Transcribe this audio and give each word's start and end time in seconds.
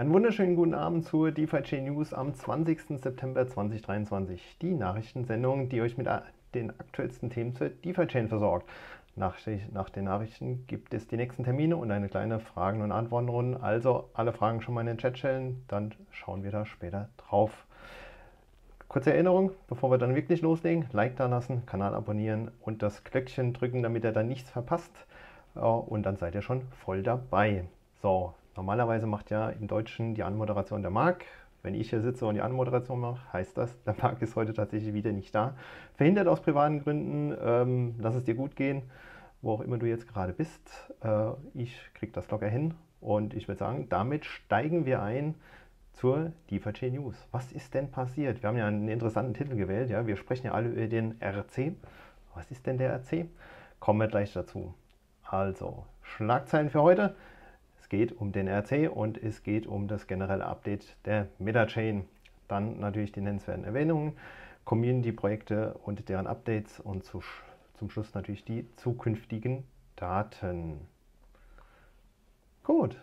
Einen 0.00 0.14
wunderschönen 0.14 0.56
guten 0.56 0.72
Abend 0.72 1.04
zur 1.04 1.30
DeFi 1.30 1.82
News 1.82 2.14
am 2.14 2.32
20. 2.32 2.98
September 3.02 3.46
2023. 3.46 4.56
Die 4.62 4.72
Nachrichtensendung, 4.72 5.68
die 5.68 5.82
euch 5.82 5.98
mit 5.98 6.08
den 6.54 6.70
aktuellsten 6.70 7.28
Themen 7.28 7.54
zur 7.54 7.68
DeFi 7.68 8.06
Chain 8.06 8.28
versorgt. 8.28 8.66
Nach, 9.14 9.36
nach, 9.74 9.90
den 9.90 10.04
Nachrichten 10.04 10.64
gibt 10.68 10.94
es 10.94 11.06
die 11.06 11.18
nächsten 11.18 11.44
Termine 11.44 11.76
und 11.76 11.90
eine 11.90 12.08
kleine 12.08 12.40
Fragen- 12.40 12.80
und 12.80 12.92
Antwortenrunde. 12.92 13.62
Also 13.62 14.08
alle 14.14 14.32
Fragen 14.32 14.62
schon 14.62 14.72
mal 14.72 14.80
in 14.80 14.86
den 14.86 14.96
Chat 14.96 15.18
stellen, 15.18 15.64
dann 15.68 15.92
schauen 16.10 16.44
wir 16.44 16.50
da 16.50 16.64
später 16.64 17.10
drauf. 17.18 17.66
Kurze 18.88 19.12
Erinnerung, 19.12 19.50
bevor 19.68 19.90
wir 19.90 19.98
dann 19.98 20.14
wirklich 20.14 20.40
loslegen, 20.40 20.86
Like 20.92 21.16
da 21.16 21.26
lassen, 21.26 21.66
Kanal 21.66 21.94
abonnieren 21.94 22.52
und 22.62 22.82
das 22.82 23.04
Glöckchen 23.04 23.52
drücken, 23.52 23.82
damit 23.82 24.04
ihr 24.04 24.12
dann 24.12 24.28
nichts 24.28 24.48
verpasst. 24.48 24.92
Und 25.54 26.04
dann 26.04 26.16
seid 26.16 26.34
ihr 26.34 26.40
schon 26.40 26.62
voll 26.86 27.02
dabei. 27.02 27.64
So, 28.00 28.32
Normalerweise 28.56 29.06
macht 29.06 29.30
ja 29.30 29.50
im 29.50 29.68
Deutschen 29.68 30.14
die 30.14 30.22
Anmoderation 30.22 30.82
der 30.82 30.90
Marc. 30.90 31.24
Wenn 31.62 31.74
ich 31.74 31.90
hier 31.90 32.00
sitze 32.00 32.26
und 32.26 32.34
die 32.34 32.40
Anmoderation 32.40 33.00
mache, 33.00 33.32
heißt 33.32 33.56
das, 33.58 33.82
der 33.84 33.94
Marc 34.00 34.22
ist 34.22 34.34
heute 34.34 34.54
tatsächlich 34.54 34.94
wieder 34.94 35.12
nicht 35.12 35.34
da. 35.34 35.54
Verhindert 35.94 36.26
aus 36.26 36.40
privaten 36.40 36.82
Gründen, 36.82 37.36
ähm, 37.42 37.94
lass 37.98 38.14
es 38.14 38.24
dir 38.24 38.34
gut 38.34 38.56
gehen, 38.56 38.82
wo 39.42 39.52
auch 39.52 39.60
immer 39.60 39.78
du 39.78 39.86
jetzt 39.86 40.08
gerade 40.08 40.32
bist. 40.32 40.92
Äh, 41.02 41.32
ich 41.54 41.78
kriege 41.94 42.12
das 42.12 42.30
locker 42.30 42.48
hin 42.48 42.74
und 43.00 43.34
ich 43.34 43.46
würde 43.46 43.58
sagen, 43.58 43.88
damit 43.88 44.24
steigen 44.24 44.86
wir 44.86 45.02
ein 45.02 45.34
zur 45.92 46.32
DeFi 46.50 46.90
News. 46.90 47.26
Was 47.30 47.52
ist 47.52 47.74
denn 47.74 47.90
passiert? 47.90 48.42
Wir 48.42 48.48
haben 48.48 48.56
ja 48.56 48.66
einen 48.66 48.88
interessanten 48.88 49.34
Titel 49.34 49.56
gewählt. 49.56 49.90
Ja? 49.90 50.06
Wir 50.06 50.16
sprechen 50.16 50.46
ja 50.46 50.52
alle 50.52 50.68
über 50.68 50.86
den 50.86 51.20
RC. 51.20 51.74
Was 52.34 52.50
ist 52.50 52.66
denn 52.66 52.78
der 52.78 52.94
RC? 52.94 53.26
Kommen 53.80 54.00
wir 54.00 54.08
gleich 54.08 54.32
dazu. 54.32 54.74
Also, 55.24 55.84
Schlagzeilen 56.02 56.70
für 56.70 56.82
heute 56.82 57.14
geht 57.90 58.12
um 58.12 58.32
den 58.32 58.48
RC 58.48 58.90
und 58.90 59.22
es 59.22 59.42
geht 59.42 59.66
um 59.66 59.86
das 59.86 60.06
generelle 60.06 60.46
Update 60.46 60.96
der 61.04 61.28
Metachain. 61.38 62.08
Dann 62.48 62.80
natürlich 62.80 63.12
die 63.12 63.20
nennenswerten 63.20 63.64
Erwähnungen, 63.64 64.16
Community-Projekte 64.64 65.74
und 65.84 66.08
deren 66.08 66.26
Updates 66.26 66.80
und 66.80 67.04
zu, 67.04 67.22
zum 67.74 67.90
Schluss 67.90 68.14
natürlich 68.14 68.44
die 68.44 68.66
zukünftigen 68.76 69.64
Daten. 69.96 70.80
Gut, 72.64 72.96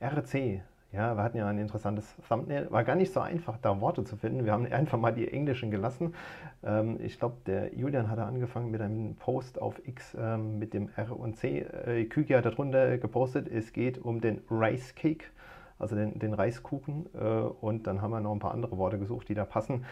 RC, 0.00 0.62
ja, 0.92 1.16
wir 1.16 1.22
hatten 1.22 1.36
ja 1.36 1.46
ein 1.46 1.58
interessantes 1.58 2.16
Thumbnail. 2.28 2.70
War 2.70 2.82
gar 2.82 2.96
nicht 2.96 3.12
so 3.12 3.20
einfach, 3.20 3.56
da 3.58 3.80
Worte 3.80 4.02
zu 4.04 4.16
finden. 4.16 4.44
Wir 4.44 4.52
haben 4.52 4.66
einfach 4.72 4.98
mal 4.98 5.12
die 5.12 5.28
englischen 5.28 5.70
gelassen. 5.70 6.14
Ähm, 6.64 6.98
ich 7.00 7.18
glaube, 7.18 7.36
der 7.46 7.74
Julian 7.74 8.10
hatte 8.10 8.24
angefangen 8.24 8.70
mit 8.70 8.80
einem 8.80 9.14
Post 9.14 9.60
auf 9.60 9.80
X 9.86 10.16
ähm, 10.18 10.58
mit 10.58 10.74
dem 10.74 10.88
R 10.96 11.18
und 11.18 11.36
C. 11.36 11.60
Äh, 11.60 12.04
Küki 12.06 12.32
hat 12.32 12.44
darunter 12.44 12.98
gepostet, 12.98 13.48
es 13.48 13.72
geht 13.72 13.98
um 13.98 14.20
den 14.20 14.40
Rice 14.50 14.94
Cake, 14.96 15.26
also 15.78 15.94
den, 15.94 16.18
den 16.18 16.34
Reiskuchen. 16.34 17.06
Äh, 17.14 17.18
und 17.18 17.86
dann 17.86 18.02
haben 18.02 18.10
wir 18.10 18.20
noch 18.20 18.32
ein 18.32 18.40
paar 18.40 18.52
andere 18.52 18.76
Worte 18.76 18.98
gesucht, 18.98 19.28
die 19.28 19.34
da 19.34 19.44
passen. 19.44 19.84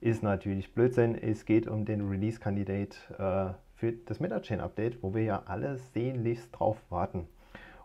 Ist 0.00 0.22
natürlich 0.22 0.72
Blödsinn. 0.72 1.16
Es 1.16 1.44
geht 1.44 1.66
um 1.66 1.84
den 1.84 2.08
Release-Kandidat 2.08 2.96
äh, 3.18 3.54
für 3.74 3.92
das 4.06 4.20
MetaChain-Update, 4.20 5.02
wo 5.02 5.14
wir 5.14 5.24
ja 5.24 5.42
alle 5.46 5.78
sehnlichst 5.78 6.50
drauf 6.52 6.76
warten. 6.90 7.26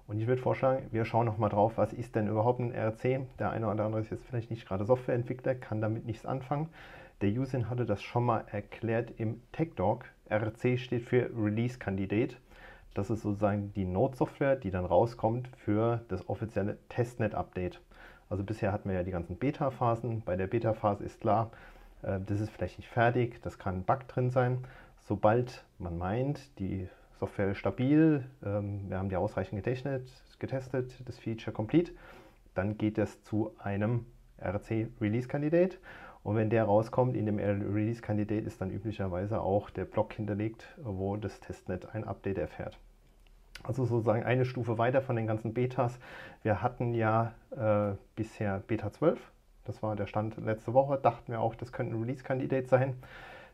Und 0.07 0.19
ich 0.19 0.27
würde 0.27 0.41
vorschlagen, 0.41 0.87
wir 0.91 1.05
schauen 1.05 1.25
nochmal 1.25 1.49
drauf, 1.49 1.73
was 1.77 1.93
ist 1.93 2.15
denn 2.15 2.27
überhaupt 2.27 2.59
ein 2.59 2.73
RC? 2.73 3.25
Der 3.39 3.51
eine 3.51 3.69
oder 3.69 3.85
andere 3.85 4.01
ist 4.01 4.11
jetzt 4.11 4.25
vielleicht 4.25 4.51
nicht 4.51 4.67
gerade 4.67 4.85
Softwareentwickler, 4.85 5.55
kann 5.55 5.81
damit 5.81 6.05
nichts 6.05 6.25
anfangen. 6.25 6.69
Der 7.21 7.29
Usin 7.29 7.69
hatte 7.69 7.85
das 7.85 8.03
schon 8.03 8.25
mal 8.25 8.43
erklärt 8.51 9.13
im 9.17 9.41
TechDog. 9.53 10.05
RC 10.29 10.77
steht 10.77 11.03
für 11.03 11.29
Release 11.35 11.79
Candidate. 11.79 12.35
Das 12.93 13.09
ist 13.09 13.21
sozusagen 13.21 13.71
die 13.73 13.85
Node-Software, 13.85 14.55
die 14.57 14.71
dann 14.71 14.85
rauskommt 14.85 15.47
für 15.57 16.01
das 16.09 16.27
offizielle 16.27 16.77
Testnet-Update. 16.89 17.81
Also 18.29 18.43
bisher 18.43 18.71
hatten 18.71 18.89
wir 18.89 18.95
ja 18.95 19.03
die 19.03 19.11
ganzen 19.11 19.37
Beta-Phasen. 19.37 20.21
Bei 20.25 20.35
der 20.35 20.47
Beta-Phase 20.47 21.03
ist 21.03 21.21
klar, 21.21 21.51
äh, 22.01 22.19
das 22.19 22.41
ist 22.41 22.51
vielleicht 22.51 22.77
nicht 22.77 22.89
fertig, 22.89 23.41
das 23.41 23.57
kann 23.57 23.77
ein 23.77 23.83
Bug 23.83 24.07
drin 24.07 24.29
sein. 24.29 24.59
Sobald 25.05 25.63
man 25.79 25.97
meint, 25.97 26.59
die 26.59 26.87
Software 27.19 27.55
stabil, 27.55 28.25
ähm, 28.45 28.89
wir 28.89 28.97
haben 28.97 29.09
die 29.09 29.15
ausreichend 29.15 29.63
getestet, 29.63 30.09
getestet, 30.39 30.93
das 31.05 31.19
Feature 31.19 31.53
complete, 31.53 31.91
dann 32.53 32.77
geht 32.77 32.97
es 32.97 33.23
zu 33.23 33.51
einem 33.59 34.05
RC 34.39 34.87
Release 34.99 35.27
Kandidat 35.27 35.77
und 36.23 36.37
wenn 36.37 36.49
der 36.49 36.63
rauskommt, 36.63 37.15
in 37.15 37.25
dem 37.25 37.37
Release 37.37 38.01
Kandidat 38.01 38.45
ist 38.45 38.61
dann 38.61 38.71
üblicherweise 38.71 39.41
auch 39.41 39.69
der 39.69 39.85
Block 39.85 40.13
hinterlegt, 40.13 40.67
wo 40.77 41.17
das 41.17 41.39
Testnet 41.39 41.93
ein 41.93 42.05
Update 42.05 42.37
erfährt. 42.37 42.77
Also 43.63 43.85
sozusagen 43.85 44.23
eine 44.23 44.45
Stufe 44.45 44.77
weiter 44.77 45.01
von 45.01 45.15
den 45.15 45.27
ganzen 45.27 45.53
Betas. 45.53 45.99
Wir 46.41 46.61
hatten 46.61 46.93
ja 46.93 47.33
äh, 47.51 47.95
bisher 48.15 48.59
Beta 48.59 48.91
12, 48.91 49.19
das 49.65 49.83
war 49.83 49.95
der 49.95 50.07
Stand 50.07 50.37
letzte 50.37 50.73
Woche, 50.73 50.97
dachten 50.97 51.31
wir 51.31 51.39
auch, 51.39 51.55
das 51.55 51.71
könnte 51.71 51.95
ein 51.95 52.01
Release-Kandidat 52.01 52.67
sein. 52.67 52.95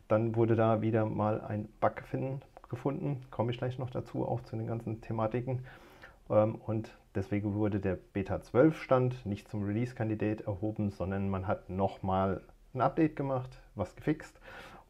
Dann 0.08 0.34
wurde 0.34 0.56
da 0.56 0.80
wieder 0.80 1.06
mal 1.06 1.40
ein 1.40 1.68
Bug 1.80 1.96
gefunden, 1.96 2.40
gefunden. 2.70 3.22
Komme 3.30 3.52
ich 3.52 3.58
gleich 3.58 3.78
noch 3.78 3.90
dazu, 3.90 4.26
auch 4.26 4.40
zu 4.42 4.56
den 4.56 4.66
ganzen 4.66 5.00
Thematiken. 5.02 5.60
Ähm, 6.30 6.54
und 6.54 6.96
deswegen 7.14 7.54
wurde 7.54 7.80
der 7.80 7.96
Beta 7.96 8.40
12 8.40 8.80
Stand 8.80 9.26
nicht 9.26 9.48
zum 9.48 9.64
Release-Kandidat 9.64 10.42
erhoben, 10.42 10.90
sondern 10.90 11.28
man 11.28 11.46
hat 11.46 11.68
nochmal 11.68 12.42
ein 12.72 12.80
Update 12.80 13.16
gemacht, 13.16 13.50
was 13.74 13.94
gefixt. 13.96 14.40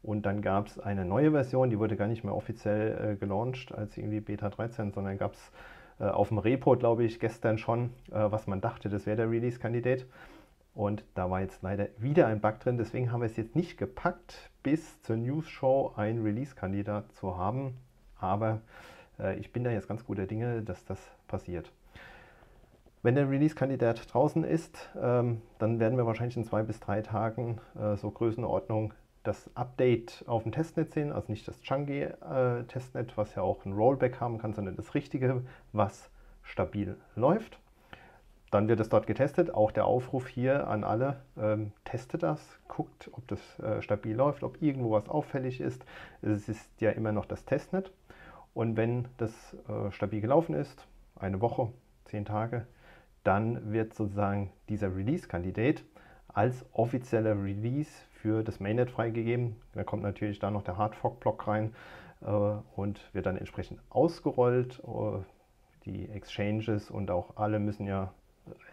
Und 0.03 0.25
dann 0.25 0.41
gab 0.41 0.67
es 0.67 0.79
eine 0.79 1.05
neue 1.05 1.31
Version, 1.31 1.69
die 1.69 1.77
wurde 1.77 1.95
gar 1.95 2.07
nicht 2.07 2.23
mehr 2.23 2.35
offiziell 2.35 3.11
äh, 3.11 3.15
gelauncht 3.15 3.73
als 3.73 3.97
irgendwie 3.97 4.19
Beta 4.19 4.49
13, 4.49 4.91
sondern 4.91 5.17
gab 5.17 5.33
es 5.33 5.51
äh, 5.99 6.05
auf 6.05 6.29
dem 6.29 6.39
Repo, 6.39 6.75
glaube 6.75 7.03
ich, 7.03 7.19
gestern 7.19 7.57
schon, 7.57 7.91
äh, 8.11 8.31
was 8.31 8.47
man 8.47 8.61
dachte, 8.61 8.89
das 8.89 9.05
wäre 9.05 9.17
der 9.17 9.29
Release-Kandidat. 9.29 10.05
Und 10.73 11.03
da 11.15 11.29
war 11.29 11.41
jetzt 11.41 11.61
leider 11.61 11.87
wieder 11.97 12.27
ein 12.27 12.39
Bug 12.39 12.59
drin. 12.61 12.77
Deswegen 12.77 13.11
haben 13.11 13.21
wir 13.21 13.25
es 13.25 13.35
jetzt 13.35 13.55
nicht 13.55 13.77
gepackt, 13.77 14.50
bis 14.63 15.01
zur 15.01 15.17
News 15.17 15.47
Show 15.47 15.93
ein 15.95 16.21
Release-Kandidat 16.21 17.11
zu 17.13 17.37
haben. 17.37 17.77
Aber 18.19 18.61
äh, 19.19 19.37
ich 19.39 19.51
bin 19.51 19.63
da 19.63 19.71
jetzt 19.71 19.87
ganz 19.87 20.05
guter 20.05 20.27
Dinge, 20.27 20.61
dass 20.61 20.85
das 20.85 20.99
passiert. 21.27 21.71
Wenn 23.03 23.15
der 23.15 23.29
Release-Kandidat 23.29 24.13
draußen 24.13 24.43
ist, 24.43 24.89
ähm, 25.01 25.41
dann 25.57 25.79
werden 25.79 25.97
wir 25.97 26.05
wahrscheinlich 26.05 26.37
in 26.37 26.43
zwei 26.43 26.61
bis 26.61 26.79
drei 26.79 27.01
Tagen 27.01 27.59
äh, 27.79 27.95
so 27.95 28.11
Größenordnung 28.11 28.93
das 29.23 29.49
Update 29.55 30.23
auf 30.27 30.43
dem 30.43 30.51
Testnet 30.51 30.91
sehen, 30.91 31.11
also 31.11 31.31
nicht 31.31 31.47
das 31.47 31.61
Chunky-Testnet, 31.61 33.11
äh, 33.11 33.17
was 33.17 33.35
ja 33.35 33.41
auch 33.41 33.65
ein 33.65 33.73
Rollback 33.73 34.19
haben 34.19 34.37
kann, 34.37 34.53
sondern 34.53 34.75
das 34.75 34.93
richtige, 34.93 35.43
was 35.73 36.09
stabil 36.43 36.97
läuft. 37.15 37.59
Dann 38.51 38.67
wird 38.67 38.81
es 38.81 38.89
dort 38.89 39.07
getestet. 39.07 39.53
Auch 39.53 39.71
der 39.71 39.85
Aufruf 39.85 40.27
hier 40.27 40.67
an 40.67 40.83
alle, 40.83 41.21
ähm, 41.37 41.71
testet 41.85 42.21
das, 42.23 42.59
guckt, 42.67 43.09
ob 43.13 43.25
das 43.27 43.59
äh, 43.59 43.81
stabil 43.81 44.13
läuft, 44.13 44.43
ob 44.43 44.61
irgendwo 44.61 44.91
was 44.91 45.07
auffällig 45.07 45.61
ist. 45.61 45.85
Es 46.21 46.49
ist 46.49 46.69
ja 46.81 46.91
immer 46.91 47.13
noch 47.13 47.25
das 47.25 47.45
Testnet. 47.45 47.91
Und 48.53 48.75
wenn 48.75 49.07
das 49.17 49.31
äh, 49.69 49.91
stabil 49.91 50.19
gelaufen 50.19 50.53
ist, 50.53 50.85
eine 51.15 51.39
Woche, 51.39 51.69
zehn 52.05 52.25
Tage, 52.25 52.67
dann 53.23 53.71
wird 53.71 53.93
sozusagen 53.93 54.51
dieser 54.67 54.93
Release-Kandidat 54.93 55.83
als 56.27 56.65
offizieller 56.73 57.41
Release 57.41 57.91
für 58.11 58.43
das 58.43 58.59
Mainnet 58.59 58.91
freigegeben. 58.91 59.55
Da 59.73 59.83
kommt 59.83 60.03
natürlich 60.03 60.39
da 60.39 60.51
noch 60.51 60.63
der 60.63 60.77
Hardfork-Block 60.77 61.47
rein 61.47 61.73
äh, 62.21 62.25
und 62.75 62.99
wird 63.13 63.25
dann 63.25 63.37
entsprechend 63.37 63.79
ausgerollt. 63.89 64.81
Äh, 64.85 65.23
die 65.85 66.09
Exchanges 66.09 66.91
und 66.91 67.09
auch 67.09 67.37
alle 67.37 67.59
müssen 67.59 67.87
ja 67.87 68.13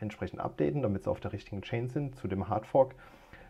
entsprechend 0.01 0.41
updaten, 0.41 0.83
damit 0.83 1.05
sie 1.05 1.11
auf 1.11 1.21
der 1.21 1.33
richtigen 1.33 1.63
Chain 1.63 1.89
sind 1.89 2.17
zu 2.17 2.29
dem 2.29 2.49
Hardfork. 2.49 2.95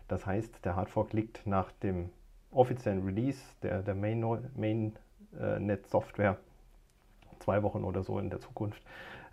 Das 0.08 0.26
heißt, 0.26 0.64
der 0.64 0.76
Hardfork 0.76 1.12
liegt 1.12 1.46
nach 1.46 1.70
dem 1.82 2.10
offiziellen 2.50 3.04
Release 3.04 3.40
der, 3.62 3.82
der 3.82 3.94
Mainnet 3.94 4.56
Main, 4.56 4.96
äh, 5.38 5.76
Software 5.87 6.38
zwei 7.40 7.62
Wochen 7.62 7.84
oder 7.84 8.02
so 8.02 8.19
in 8.19 8.31
der 8.31 8.40
Zukunft. 8.40 8.82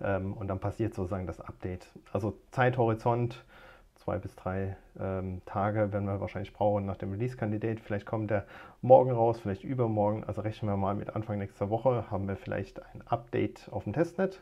Ähm, 0.01 0.33
und 0.33 0.47
dann 0.47 0.59
passiert 0.59 0.93
sozusagen 0.93 1.27
das 1.27 1.39
Update. 1.39 1.87
Also 2.11 2.37
Zeithorizont 2.51 3.43
zwei 3.95 4.17
bis 4.17 4.35
drei 4.35 4.75
ähm, 4.99 5.41
Tage 5.45 5.91
werden 5.93 6.05
wir 6.05 6.19
wahrscheinlich 6.19 6.53
brauchen 6.53 6.85
nach 6.85 6.97
dem 6.97 7.11
Release-Kandidat. 7.11 7.79
Vielleicht 7.79 8.05
kommt 8.05 8.29
der 8.29 8.45
morgen 8.81 9.11
raus, 9.11 9.39
vielleicht 9.39 9.63
übermorgen. 9.63 10.23
Also 10.23 10.41
rechnen 10.41 10.69
wir 10.69 10.77
mal 10.77 10.95
mit 10.95 11.15
Anfang 11.15 11.39
nächster 11.39 11.69
Woche 11.69 12.11
haben 12.11 12.27
wir 12.27 12.35
vielleicht 12.35 12.81
ein 12.93 13.01
Update 13.07 13.69
auf 13.71 13.85
dem 13.85 13.93
Testnet. 13.93 14.41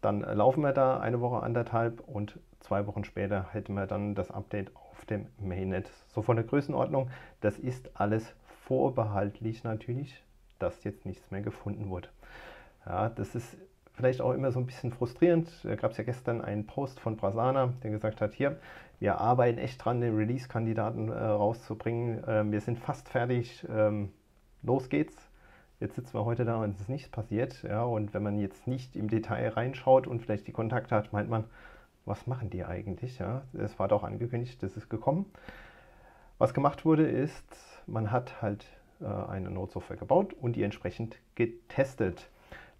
Dann 0.00 0.20
laufen 0.20 0.62
wir 0.62 0.72
da 0.72 0.98
eine 0.98 1.20
Woche, 1.20 1.42
anderthalb 1.42 2.00
und 2.00 2.38
zwei 2.60 2.86
Wochen 2.86 3.04
später 3.04 3.48
hätten 3.52 3.74
wir 3.74 3.86
dann 3.86 4.14
das 4.14 4.30
Update 4.30 4.74
auf 4.74 5.04
dem 5.04 5.26
Mainnet. 5.38 5.90
So 6.08 6.22
von 6.22 6.36
der 6.36 6.44
Größenordnung, 6.44 7.10
das 7.40 7.58
ist 7.58 7.90
alles 7.94 8.34
vorbehaltlich 8.66 9.64
natürlich, 9.64 10.22
dass 10.58 10.84
jetzt 10.84 11.04
nichts 11.04 11.30
mehr 11.30 11.42
gefunden 11.42 11.90
wurde. 11.90 12.08
Ja, 12.86 13.08
das 13.10 13.34
ist 13.34 13.56
vielleicht 13.92 14.20
auch 14.20 14.32
immer 14.32 14.52
so 14.52 14.58
ein 14.58 14.66
bisschen 14.66 14.92
frustrierend. 14.92 15.48
Da 15.64 15.74
gab 15.74 15.90
es 15.90 15.98
ja 15.98 16.04
gestern 16.04 16.40
einen 16.40 16.66
Post 16.66 17.00
von 17.00 17.16
Brasana, 17.16 17.74
der 17.82 17.90
gesagt 17.90 18.20
hat, 18.20 18.32
hier, 18.32 18.58
wir 18.98 19.18
arbeiten 19.18 19.58
echt 19.58 19.84
dran, 19.84 20.00
den 20.00 20.16
Release-Kandidaten 20.16 21.08
äh, 21.08 21.14
rauszubringen. 21.14 22.22
Ähm, 22.26 22.52
wir 22.52 22.60
sind 22.60 22.78
fast 22.78 23.08
fertig. 23.08 23.66
Ähm, 23.68 24.12
los 24.62 24.88
geht's. 24.88 25.29
Jetzt 25.80 25.94
sitzen 25.94 26.12
wir 26.12 26.26
heute 26.26 26.44
da 26.44 26.62
und 26.62 26.74
es 26.74 26.80
ist 26.82 26.88
nichts 26.90 27.08
passiert. 27.08 27.62
Ja, 27.62 27.84
und 27.84 28.12
wenn 28.12 28.22
man 28.22 28.38
jetzt 28.38 28.66
nicht 28.66 28.96
im 28.96 29.08
Detail 29.08 29.48
reinschaut 29.48 30.06
und 30.06 30.20
vielleicht 30.20 30.46
die 30.46 30.52
Kontakte 30.52 30.94
hat, 30.94 31.14
meint 31.14 31.30
man, 31.30 31.44
was 32.04 32.26
machen 32.26 32.50
die 32.50 32.66
eigentlich? 32.66 33.18
Ja, 33.18 33.42
es 33.54 33.78
war 33.78 33.88
doch 33.88 34.04
angekündigt, 34.04 34.62
das 34.62 34.76
ist 34.76 34.90
gekommen. 34.90 35.24
Was 36.36 36.52
gemacht 36.52 36.84
wurde, 36.84 37.06
ist, 37.06 37.82
man 37.86 38.10
hat 38.10 38.42
halt 38.42 38.66
äh, 39.00 39.06
eine 39.06 39.50
Node-Software 39.50 39.96
gebaut 39.96 40.34
und 40.34 40.54
die 40.54 40.64
entsprechend 40.64 41.16
getestet. 41.34 42.28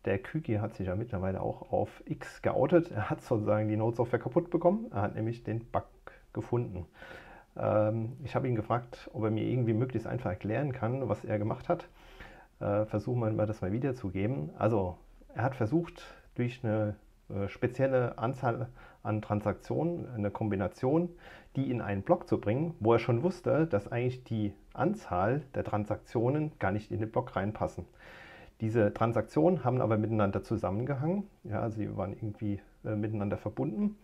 Der 0.05 0.19
Küki 0.19 0.57
hat 0.57 0.75
sich 0.75 0.89
ja 0.89 0.95
mittlerweile 0.95 1.41
auch 1.41 1.73
auf 1.73 2.03
X 2.05 2.43
geoutet. 2.43 2.91
Er 2.91 3.09
hat 3.09 3.23
sozusagen 3.23 3.69
die 3.69 3.77
Node-Software 3.77 4.19
kaputt 4.19 4.51
bekommen. 4.51 4.91
Er 4.93 5.01
hat 5.01 5.15
nämlich 5.15 5.43
den 5.43 5.65
Bug 5.65 5.87
gefunden. 6.35 6.85
Ähm, 7.57 8.13
ich 8.25 8.35
habe 8.35 8.47
ihn 8.47 8.57
gefragt, 8.57 9.09
ob 9.15 9.25
er 9.25 9.31
mir 9.31 9.45
irgendwie 9.45 9.73
möglichst 9.73 10.07
einfach 10.07 10.29
erklären 10.29 10.73
kann, 10.73 11.09
was 11.09 11.25
er 11.25 11.39
gemacht 11.39 11.71
hat. 11.71 11.89
Äh, 12.61 12.85
versuchen 12.85 13.37
wir 13.37 13.47
das 13.47 13.63
mal 13.63 13.73
wiederzugeben. 13.73 14.51
Also, 14.59 14.99
er 15.35 15.45
hat 15.45 15.57
versucht, 15.57 16.05
durch 16.35 16.63
eine 16.63 16.97
äh, 17.29 17.49
spezielle 17.49 18.19
Anzahl 18.19 18.69
an 19.03 19.23
Transaktionen, 19.23 20.07
eine 20.15 20.31
Kombination, 20.31 21.09
die 21.57 21.71
in 21.71 21.81
einen 21.81 22.03
Block 22.03 22.29
zu 22.29 22.39
bringen, 22.39 22.75
wo 22.81 22.93
er 22.93 22.99
schon 22.99 23.23
wusste, 23.23 23.67
dass 23.67 23.91
eigentlich 23.91 24.25
die 24.25 24.53
Anzahl 24.75 25.43
der 25.55 25.65
Transaktionen 25.65 26.53
gar 26.59 26.71
nicht 26.71 26.93
in 26.93 27.01
den 27.01 27.11
Block 27.11 27.35
reinpassen. 27.35 27.87
Diese 28.61 28.93
Transaktionen 28.93 29.65
haben 29.65 29.81
aber 29.81 29.97
miteinander 29.97 30.43
zusammengehangen, 30.43 31.25
ja, 31.45 31.71
sie 31.71 31.97
waren 31.97 32.13
irgendwie 32.13 32.61
äh, 32.85 32.95
miteinander 32.95 33.39
verbunden. 33.39 33.97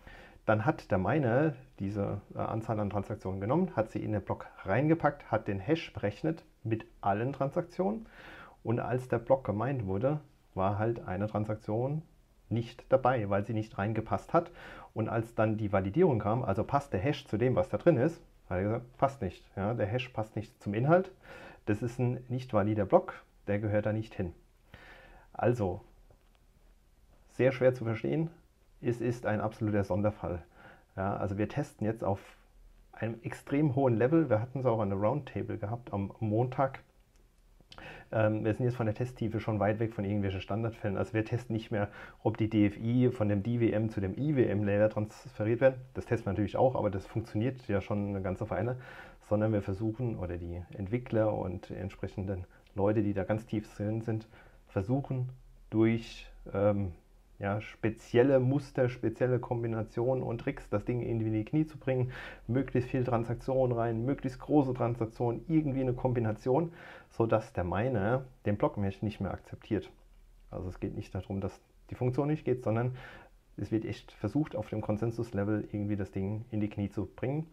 Dann 0.46 0.64
hat 0.64 0.90
der 0.90 0.98
Miner 0.98 1.52
diese 1.78 2.22
äh, 2.34 2.38
Anzahl 2.38 2.80
an 2.80 2.88
Transaktionen 2.88 3.40
genommen, 3.40 3.72
hat 3.76 3.90
sie 3.90 4.02
in 4.02 4.12
den 4.12 4.22
Block 4.22 4.46
reingepackt, 4.64 5.30
hat 5.30 5.46
den 5.46 5.58
Hash 5.58 5.92
berechnet 5.92 6.42
mit 6.64 6.86
allen 7.02 7.34
Transaktionen 7.34 8.06
und 8.66 8.80
als 8.80 9.06
der 9.08 9.18
Block 9.18 9.44
gemeint 9.44 9.86
wurde, 9.86 10.18
war 10.54 10.76
halt 10.76 11.06
eine 11.06 11.28
Transaktion 11.28 12.02
nicht 12.48 12.84
dabei, 12.88 13.30
weil 13.30 13.44
sie 13.44 13.54
nicht 13.54 13.78
reingepasst 13.78 14.32
hat. 14.32 14.50
Und 14.92 15.08
als 15.08 15.36
dann 15.36 15.56
die 15.56 15.72
Validierung 15.72 16.18
kam, 16.18 16.42
also 16.42 16.64
passt 16.64 16.92
der 16.92 17.00
Hash 17.00 17.26
zu 17.26 17.36
dem, 17.36 17.54
was 17.54 17.68
da 17.68 17.78
drin 17.78 17.96
ist, 17.96 18.20
hat 18.50 18.58
er 18.58 18.62
gesagt, 18.62 18.96
passt 18.98 19.22
nicht. 19.22 19.44
Ja, 19.54 19.72
der 19.74 19.86
Hash 19.86 20.08
passt 20.08 20.34
nicht 20.34 20.60
zum 20.60 20.74
Inhalt. 20.74 21.12
Das 21.66 21.80
ist 21.80 22.00
ein 22.00 22.24
nicht 22.28 22.52
valider 22.52 22.86
Block, 22.86 23.14
der 23.46 23.60
gehört 23.60 23.86
da 23.86 23.92
nicht 23.92 24.14
hin. 24.14 24.32
Also, 25.32 25.80
sehr 27.30 27.52
schwer 27.52 27.72
zu 27.72 27.84
verstehen, 27.84 28.30
es 28.80 29.00
ist 29.00 29.26
ein 29.26 29.40
absoluter 29.40 29.84
Sonderfall. 29.84 30.42
Ja, 30.96 31.16
also 31.16 31.38
wir 31.38 31.48
testen 31.48 31.86
jetzt 31.86 32.02
auf 32.02 32.20
einem 32.92 33.20
extrem 33.22 33.76
hohen 33.76 33.96
Level. 33.96 34.28
Wir 34.28 34.40
hatten 34.40 34.60
es 34.60 34.66
auch 34.66 34.80
an 34.80 34.90
der 34.90 34.98
Roundtable 34.98 35.58
gehabt 35.58 35.92
am 35.92 36.12
Montag. 36.18 36.80
Ähm, 38.12 38.44
wir 38.44 38.54
sind 38.54 38.64
jetzt 38.64 38.76
von 38.76 38.86
der 38.86 38.94
Testtiefe 38.94 39.40
schon 39.40 39.60
weit 39.60 39.78
weg 39.78 39.94
von 39.94 40.04
irgendwelchen 40.04 40.40
Standardfällen. 40.40 40.96
Also 40.96 41.14
wir 41.14 41.24
testen 41.24 41.54
nicht 41.54 41.70
mehr, 41.70 41.88
ob 42.22 42.36
die 42.36 42.48
DFI 42.48 43.10
von 43.10 43.28
dem 43.28 43.42
DWM 43.42 43.90
zu 43.90 44.00
dem 44.00 44.16
IWM-Layer 44.16 44.90
transferiert 44.90 45.60
werden. 45.60 45.76
Das 45.94 46.06
testen 46.06 46.26
wir 46.26 46.32
natürlich 46.32 46.56
auch, 46.56 46.74
aber 46.74 46.90
das 46.90 47.06
funktioniert 47.06 47.66
ja 47.68 47.80
schon 47.80 48.08
eine 48.08 48.22
ganze 48.22 48.48
Weile. 48.50 48.76
Sondern 49.28 49.52
wir 49.52 49.62
versuchen, 49.62 50.16
oder 50.16 50.36
die 50.36 50.62
Entwickler 50.78 51.34
und 51.34 51.70
entsprechenden 51.72 52.44
Leute, 52.76 53.02
die 53.02 53.12
da 53.12 53.24
ganz 53.24 53.44
tief 53.44 53.68
drin 53.74 54.00
sind, 54.00 54.28
versuchen 54.68 55.30
durch 55.70 56.30
ähm, 56.52 56.92
ja, 57.38 57.60
spezielle 57.60 58.40
Muster, 58.40 58.88
spezielle 58.88 59.38
Kombinationen 59.38 60.22
und 60.22 60.40
Tricks, 60.40 60.68
das 60.70 60.84
Ding 60.84 61.02
irgendwie 61.02 61.28
in 61.28 61.32
die 61.34 61.44
Knie 61.44 61.66
zu 61.66 61.76
bringen, 61.76 62.12
möglichst 62.46 62.90
viel 62.90 63.04
Transaktionen 63.04 63.76
rein, 63.76 64.04
möglichst 64.04 64.40
große 64.40 64.72
Transaktionen, 64.74 65.44
irgendwie 65.48 65.82
eine 65.82 65.92
Kombination, 65.92 66.72
sodass 67.10 67.52
der 67.52 67.64
Miner 67.64 68.24
den 68.44 68.56
Blockmesh 68.56 69.02
nicht 69.02 69.20
mehr 69.20 69.32
akzeptiert. 69.32 69.90
Also 70.50 70.68
es 70.68 70.80
geht 70.80 70.94
nicht 70.94 71.14
darum, 71.14 71.40
dass 71.40 71.60
die 71.90 71.94
Funktion 71.94 72.28
nicht 72.28 72.44
geht, 72.44 72.64
sondern 72.64 72.96
es 73.56 73.70
wird 73.70 73.84
echt 73.84 74.12
versucht, 74.12 74.54
auf 74.54 74.68
dem 74.68 74.80
Konsensus-Level 74.80 75.68
irgendwie 75.72 75.96
das 75.96 76.10
Ding 76.10 76.44
in 76.50 76.60
die 76.60 76.68
Knie 76.68 76.90
zu 76.90 77.06
bringen. 77.06 77.46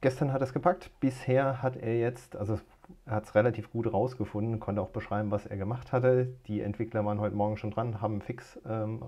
Gestern 0.00 0.32
hat 0.32 0.42
er 0.42 0.46
es 0.46 0.52
gepackt, 0.52 0.90
bisher 1.00 1.62
hat 1.62 1.76
er 1.76 1.96
jetzt, 1.96 2.34
also 2.36 2.58
hat 3.06 3.24
es 3.24 3.34
relativ 3.34 3.70
gut 3.70 3.90
rausgefunden, 3.92 4.58
konnte 4.58 4.82
auch 4.82 4.90
beschreiben, 4.90 5.30
was 5.30 5.46
er 5.46 5.56
gemacht 5.56 5.92
hatte. 5.92 6.34
Die 6.48 6.60
Entwickler 6.60 7.04
waren 7.04 7.20
heute 7.20 7.36
Morgen 7.36 7.56
schon 7.56 7.70
dran, 7.70 8.00
haben 8.00 8.20
Fix 8.20 8.58
ähm, 8.66 9.04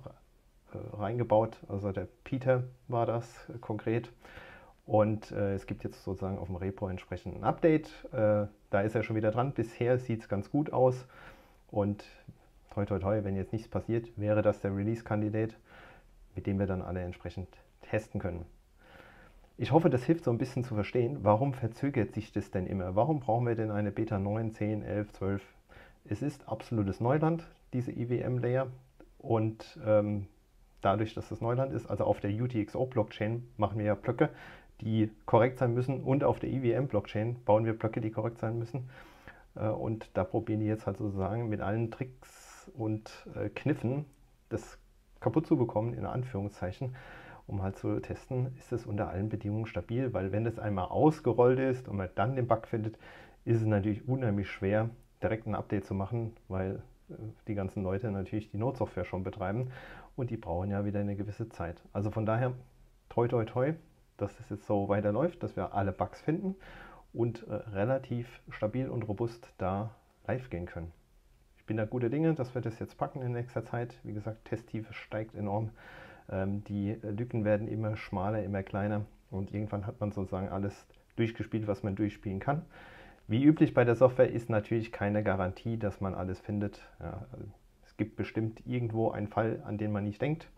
äh, 0.73 0.97
reingebaut. 0.97 1.59
Also 1.69 1.91
der 1.91 2.07
Peter 2.23 2.65
war 2.87 3.07
das 3.07 3.49
konkret. 3.61 4.13
Und 4.87 5.33
äh, 5.33 5.55
es 5.55 5.67
gibt 5.67 5.83
jetzt 5.85 6.03
sozusagen 6.05 6.39
auf 6.39 6.49
dem 6.49 6.57
Repo 6.57 6.89
entsprechend 6.89 7.37
ein 7.37 7.45
Update. 7.45 7.89
Äh, 8.13 8.47
da 8.71 8.81
ist 8.83 8.95
er 8.95 9.03
schon 9.03 9.17
wieder 9.17 9.31
dran. 9.31 9.53
Bisher 9.53 9.99
sieht 9.99 10.21
es 10.21 10.29
ganz 10.29 10.51
gut 10.51 10.73
aus. 10.73 11.07
Und 11.71 12.05
toi 12.71 12.85
toi 12.85 12.99
toi, 12.99 13.25
wenn 13.25 13.37
jetzt 13.37 13.53
nichts 13.53 13.69
passiert, 13.69 14.09
wäre 14.17 14.43
das 14.43 14.61
der 14.61 14.77
Release-Kandidat, 14.77 15.57
mit 16.35 16.47
dem 16.47 16.59
wir 16.59 16.67
dann 16.67 16.83
alle 16.83 17.01
entsprechend 17.01 17.49
testen 17.83 18.21
können. 18.21 18.45
Ich 19.57 19.71
hoffe, 19.71 19.89
das 19.89 20.03
hilft 20.03 20.25
so 20.25 20.33
ein 20.33 20.39
bisschen 20.39 20.65
zu 20.65 20.75
verstehen, 20.75 21.19
warum 21.23 21.55
verzögert 21.55 22.13
sich 22.13 22.33
das 22.33 22.51
denn 22.51 22.67
immer? 22.67 22.97
Warum 22.97 23.21
brauchen 23.21 23.47
wir 23.47 23.55
denn 23.55 23.71
eine 23.71 23.93
Beta 23.93 24.19
9, 24.19 24.51
10, 24.51 24.83
11, 24.83 25.13
12? 25.13 25.43
Es 26.07 26.23
ist 26.23 26.49
absolutes 26.49 27.01
Neuland, 27.01 27.49
diese 27.73 27.93
IWM-Layer. 27.93 28.67
Und 29.19 29.79
ähm, 29.87 30.27
dadurch, 30.83 31.15
dass 31.15 31.29
das 31.29 31.41
Neuland 31.41 31.73
ist, 31.73 31.87
also 31.87 32.05
auf 32.05 32.21
der 32.21 32.31
UTXO-Blockchain 32.31 33.45
machen 33.57 33.79
wir 33.79 33.87
ja 33.87 33.95
Blöcke, 33.95 34.31
die 34.81 35.11
korrekt 35.27 35.59
sein 35.59 35.75
müssen. 35.75 36.03
Und 36.03 36.25
auf 36.25 36.39
der 36.39 36.51
IWM-Blockchain 36.51 37.45
bauen 37.45 37.65
wir 37.65 37.77
Blöcke, 37.79 38.01
die 38.01 38.11
korrekt 38.11 38.39
sein 38.39 38.59
müssen. 38.59 38.91
Äh, 39.55 39.69
und 39.69 40.11
da 40.15 40.25
probieren 40.25 40.61
die 40.61 40.67
jetzt 40.67 40.87
halt 40.87 40.99
sozusagen 40.99 41.49
mit 41.49 41.61
allen 41.61 41.91
Tricks 41.91 42.71
und 42.75 43.27
äh, 43.35 43.49
Kniffen 43.49 44.07
das 44.49 44.79
kaputt 45.21 45.47
zu 45.47 45.57
bekommen, 45.57 45.95
in 45.95 46.05
Anführungszeichen 46.05 46.95
um 47.47 47.63
halt 47.63 47.77
zu 47.77 48.01
testen, 48.01 48.55
ist 48.59 48.73
es 48.73 48.87
unter 48.87 49.09
allen 49.09 49.29
Bedingungen 49.29 49.67
stabil, 49.67 50.13
weil 50.13 50.33
wenn 50.33 50.47
es 50.47 50.59
einmal 50.59 50.87
ausgerollt 50.87 51.59
ist 51.59 51.89
und 51.89 51.97
man 51.97 52.09
dann 52.15 52.37
den 52.37 52.47
Bug 52.47 52.67
findet, 52.67 52.99
ist 53.45 53.61
es 53.61 53.67
natürlich 53.67 54.09
unheimlich 54.09 54.51
schwer, 54.51 54.91
direkt 55.23 55.47
ein 55.47 55.55
Update 55.55 55.85
zu 55.85 55.95
machen, 55.95 56.35
weil 56.49 56.83
äh, 57.11 57.15
die 57.47 57.55
ganzen 57.55 57.83
Leute 57.83 58.11
natürlich 58.11 58.51
die 58.51 58.57
Node-Software 58.57 59.05
schon 59.05 59.23
betreiben 59.23 59.71
und 60.17 60.31
die 60.31 60.37
brauchen 60.37 60.71
ja 60.71 60.85
wieder 60.85 61.01
eine 61.01 61.17
gewisse 61.17 61.49
Zeit. 61.51 61.83
Also 61.93 62.11
von 62.11 62.25
daher, 62.25 62.55
toi 63.11 63.29
toi 63.29 63.45
toi, 63.45 63.75
dass 64.17 64.39
es 64.41 64.51
jetzt 64.51 64.67
so 64.67 64.89
weiterläuft, 64.89 65.43
dass 65.43 65.57
wir 65.57 65.75
alle 65.75 65.93
Bugs 65.93 66.21
finden 66.21 66.57
und 67.13 67.47
äh, 67.49 67.55
relativ 67.55 68.41
stabil 68.51 68.89
und 68.89 69.03
robust 69.09 69.53
da 69.59 69.95
live 70.27 70.51
gehen 70.51 70.67
können. 70.67 70.93
Ich 71.59 71.65
bin 71.65 71.77
da 71.77 71.87
guter 71.87 72.11
Dinge, 72.11 72.35
dass 72.35 72.55
wir 72.55 72.61
das 72.61 72.79
jetzt 72.79 72.99
packen 72.99 73.23
in 73.23 73.33
nächster 73.33 73.65
Zeit. 73.65 73.99
Wie 74.03 74.13
gesagt, 74.13 74.45
Testtiefe 74.45 74.93
steigt 74.93 75.35
enorm. 75.35 75.71
Ähm, 76.31 76.63
die 76.65 76.97
Lücken 77.03 77.45
werden 77.45 77.69
immer 77.69 77.97
schmaler, 77.97 78.43
immer 78.43 78.63
kleiner 78.63 79.07
und 79.31 79.53
irgendwann 79.55 79.87
hat 79.87 80.01
man 80.01 80.13
sozusagen 80.13 80.49
alles 80.49 80.87
durchgespielt, 81.17 81.67
was 81.67 81.83
man 81.83 81.97
durchspielen 81.97 82.41
kann. 82.41 82.63
Wie 83.27 83.43
üblich 83.43 83.73
bei 83.73 83.85
der 83.85 83.95
Software 83.95 84.31
ist 84.31 84.51
natürlich 84.51 84.93
keine 84.93 85.23
Garantie, 85.23 85.79
dass 85.79 86.01
man 86.01 86.15
alles 86.15 86.41
findet. 86.41 86.83
Ja, 87.01 87.27
also 87.33 87.47
es 87.87 87.97
gibt 87.97 88.17
bestimmt 88.17 88.67
irgendwo 88.67 89.11
einen 89.11 89.29
Fall, 89.29 89.63
an 89.65 89.79
den 89.79 89.93
man 89.93 90.05
nicht 90.05 90.21
denkt. 90.21 90.49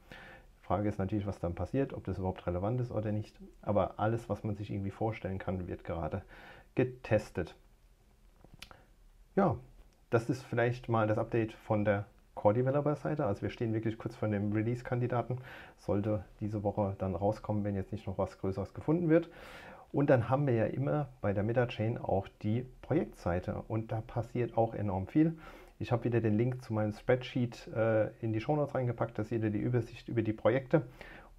Frage 0.67 0.89
ist 0.89 0.99
natürlich, 0.99 1.27
was 1.27 1.39
dann 1.39 1.55
passiert, 1.55 1.93
ob 1.93 2.05
das 2.05 2.19
überhaupt 2.19 2.47
relevant 2.47 2.81
ist 2.81 2.91
oder 2.91 3.13
nicht. 3.13 3.39
Aber 3.63 4.01
alles, 4.01 4.29
was 4.29 4.43
man 4.43 4.57
sich 4.57 4.71
irgendwie 4.71 4.91
vorstellen 4.91 5.39
kann, 5.39 5.69
wird 5.69 5.85
gerade 5.85 6.23
getestet. 6.75 7.55
Ja, 9.37 9.57
das 10.11 10.29
ist 10.29 10.43
vielleicht 10.43 10.89
mal 10.89 11.07
das 11.07 11.19
Update 11.19 11.53
von 11.53 11.85
der 11.85 12.07
Core-Developer-Seite. 12.35 13.25
Also 13.25 13.43
wir 13.43 13.51
stehen 13.51 13.75
wirklich 13.75 13.97
kurz 13.97 14.17
vor 14.17 14.29
dem 14.29 14.53
Release-Kandidaten. 14.53 15.39
Sollte 15.79 16.25
diese 16.41 16.65
Woche 16.65 16.97
dann 16.99 17.15
rauskommen, 17.15 17.63
wenn 17.63 17.77
jetzt 17.77 17.93
nicht 17.93 18.09
noch 18.09 18.19
was 18.19 18.37
Größeres 18.39 18.75
gefunden 18.75 19.09
wird. 19.09 19.31
Und 19.93 20.11
dann 20.11 20.29
haben 20.29 20.49
wir 20.49 20.55
ja 20.55 20.67
immer 20.67 21.09
bei 21.21 21.33
der 21.33 21.45
MetaChain 21.45 21.97
auch 21.97 22.27
die 22.43 22.67
Projektseite 22.83 23.63
und 23.69 23.93
da 23.93 24.01
passiert 24.01 24.57
auch 24.57 24.75
enorm 24.75 25.07
viel. 25.07 25.39
Ich 25.78 25.92
habe 25.92 26.04
wieder 26.04 26.21
den 26.21 26.38
Link 26.38 26.62
zu 26.62 26.73
meinem 26.73 26.92
Spreadsheet 26.92 27.68
äh, 27.68 28.09
in 28.21 28.33
die 28.33 28.40
Shownotes 28.40 28.75
reingepackt, 28.75 29.18
da 29.18 29.25
seht 29.25 29.42
ihr 29.42 29.50
die 29.50 29.59
Übersicht 29.59 30.09
über 30.09 30.23
die 30.23 30.33
Projekte. 30.33 30.83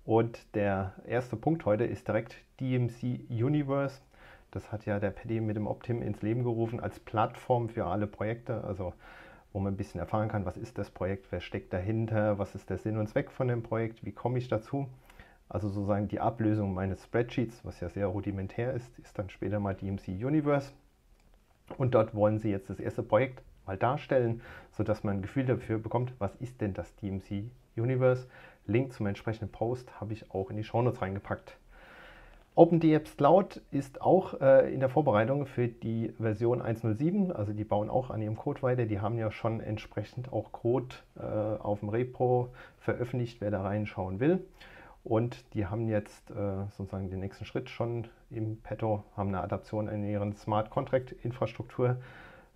Und 0.05 0.39
der 0.55 0.93
erste 1.05 1.35
Punkt 1.35 1.65
heute 1.65 1.83
ist 1.85 2.07
direkt 2.07 2.35
DMC 2.59 3.19
Universe. 3.29 3.99
Das 4.51 4.71
hat 4.71 4.85
ja 4.85 4.99
der 4.99 5.11
Paddy 5.11 5.41
mit 5.41 5.57
dem 5.57 5.67
Optim 5.67 6.01
ins 6.01 6.21
Leben 6.21 6.43
gerufen 6.43 6.79
als 6.79 6.99
Plattform 6.99 7.69
für 7.69 7.85
alle 7.85 8.07
Projekte. 8.07 8.63
Also 8.63 8.93
wo 9.53 9.59
man 9.59 9.73
ein 9.73 9.77
bisschen 9.77 9.99
erfahren 9.99 10.29
kann, 10.29 10.45
was 10.45 10.55
ist 10.55 10.77
das 10.77 10.91
Projekt, 10.91 11.31
wer 11.31 11.41
steckt 11.41 11.73
dahinter, 11.73 12.37
was 12.37 12.53
ist 12.53 12.69
der 12.69 12.77
Sinn 12.77 12.97
und 12.97 13.07
Zweck 13.07 13.31
von 13.31 13.47
dem 13.47 13.63
Projekt, 13.63 14.05
wie 14.05 14.11
komme 14.11 14.37
ich 14.37 14.47
dazu. 14.47 14.87
Also 15.49 15.69
sozusagen 15.69 16.07
die 16.07 16.19
Ablösung 16.19 16.75
meines 16.75 17.03
Spreadsheets, 17.03 17.65
was 17.65 17.79
ja 17.79 17.89
sehr 17.89 18.05
rudimentär 18.05 18.73
ist, 18.73 18.99
ist 18.99 19.17
dann 19.17 19.29
später 19.31 19.59
mal 19.59 19.73
DMC 19.73 20.09
Universe. 20.09 20.73
Und 21.77 21.95
dort 21.95 22.13
wollen 22.13 22.37
sie 22.37 22.51
jetzt 22.51 22.69
das 22.69 22.79
erste 22.79 23.01
Projekt 23.01 23.41
mal 23.67 23.77
darstellen, 23.77 24.41
sodass 24.71 25.03
man 25.03 25.17
ein 25.17 25.21
Gefühl 25.21 25.45
dafür 25.45 25.77
bekommt, 25.77 26.13
was 26.19 26.35
ist 26.37 26.61
denn 26.61 26.73
das 26.73 26.95
DMC 26.95 27.43
Universe. 27.75 28.27
Link 28.65 28.93
zum 28.93 29.05
entsprechenden 29.05 29.51
Post 29.51 29.99
habe 29.99 30.13
ich 30.13 30.31
auch 30.31 30.49
in 30.49 30.57
die 30.57 30.63
Shownotes 30.63 31.01
reingepackt. 31.01 31.57
OpenDApps 32.55 33.17
Cloud 33.17 33.61
ist 33.69 34.01
auch 34.01 34.41
äh, 34.41 34.73
in 34.73 34.79
der 34.79 34.89
Vorbereitung 34.89 35.45
für 35.45 35.67
die 35.67 36.11
Version 36.17 36.59
1.07, 36.59 37.31
also 37.31 37.53
die 37.53 37.63
bauen 37.63 37.87
auch 37.87 38.09
an 38.09 38.19
ihrem 38.19 38.35
Code 38.35 38.63
weiter. 38.63 38.87
Die 38.87 38.99
haben 38.99 39.19
ja 39.19 39.29
schon 39.29 39.61
entsprechend 39.61 40.33
auch 40.33 40.51
Code 40.51 40.95
äh, 41.19 41.21
auf 41.21 41.81
dem 41.81 41.89
Repo 41.89 42.49
veröffentlicht, 42.79 43.41
wer 43.41 43.51
da 43.51 43.61
reinschauen 43.61 44.19
will. 44.19 44.43
Und 45.03 45.53
die 45.53 45.67
haben 45.67 45.87
jetzt 45.87 46.31
äh, 46.31 46.65
sozusagen 46.75 47.11
den 47.11 47.19
nächsten 47.19 47.45
Schritt 47.45 47.69
schon 47.69 48.07
im 48.31 48.57
Petto, 48.57 49.03
haben 49.15 49.29
eine 49.29 49.41
Adaption 49.41 49.87
in 49.87 50.03
ihren 50.03 50.35
Smart 50.35 50.71
Contract 50.71 51.11
Infrastruktur 51.23 51.97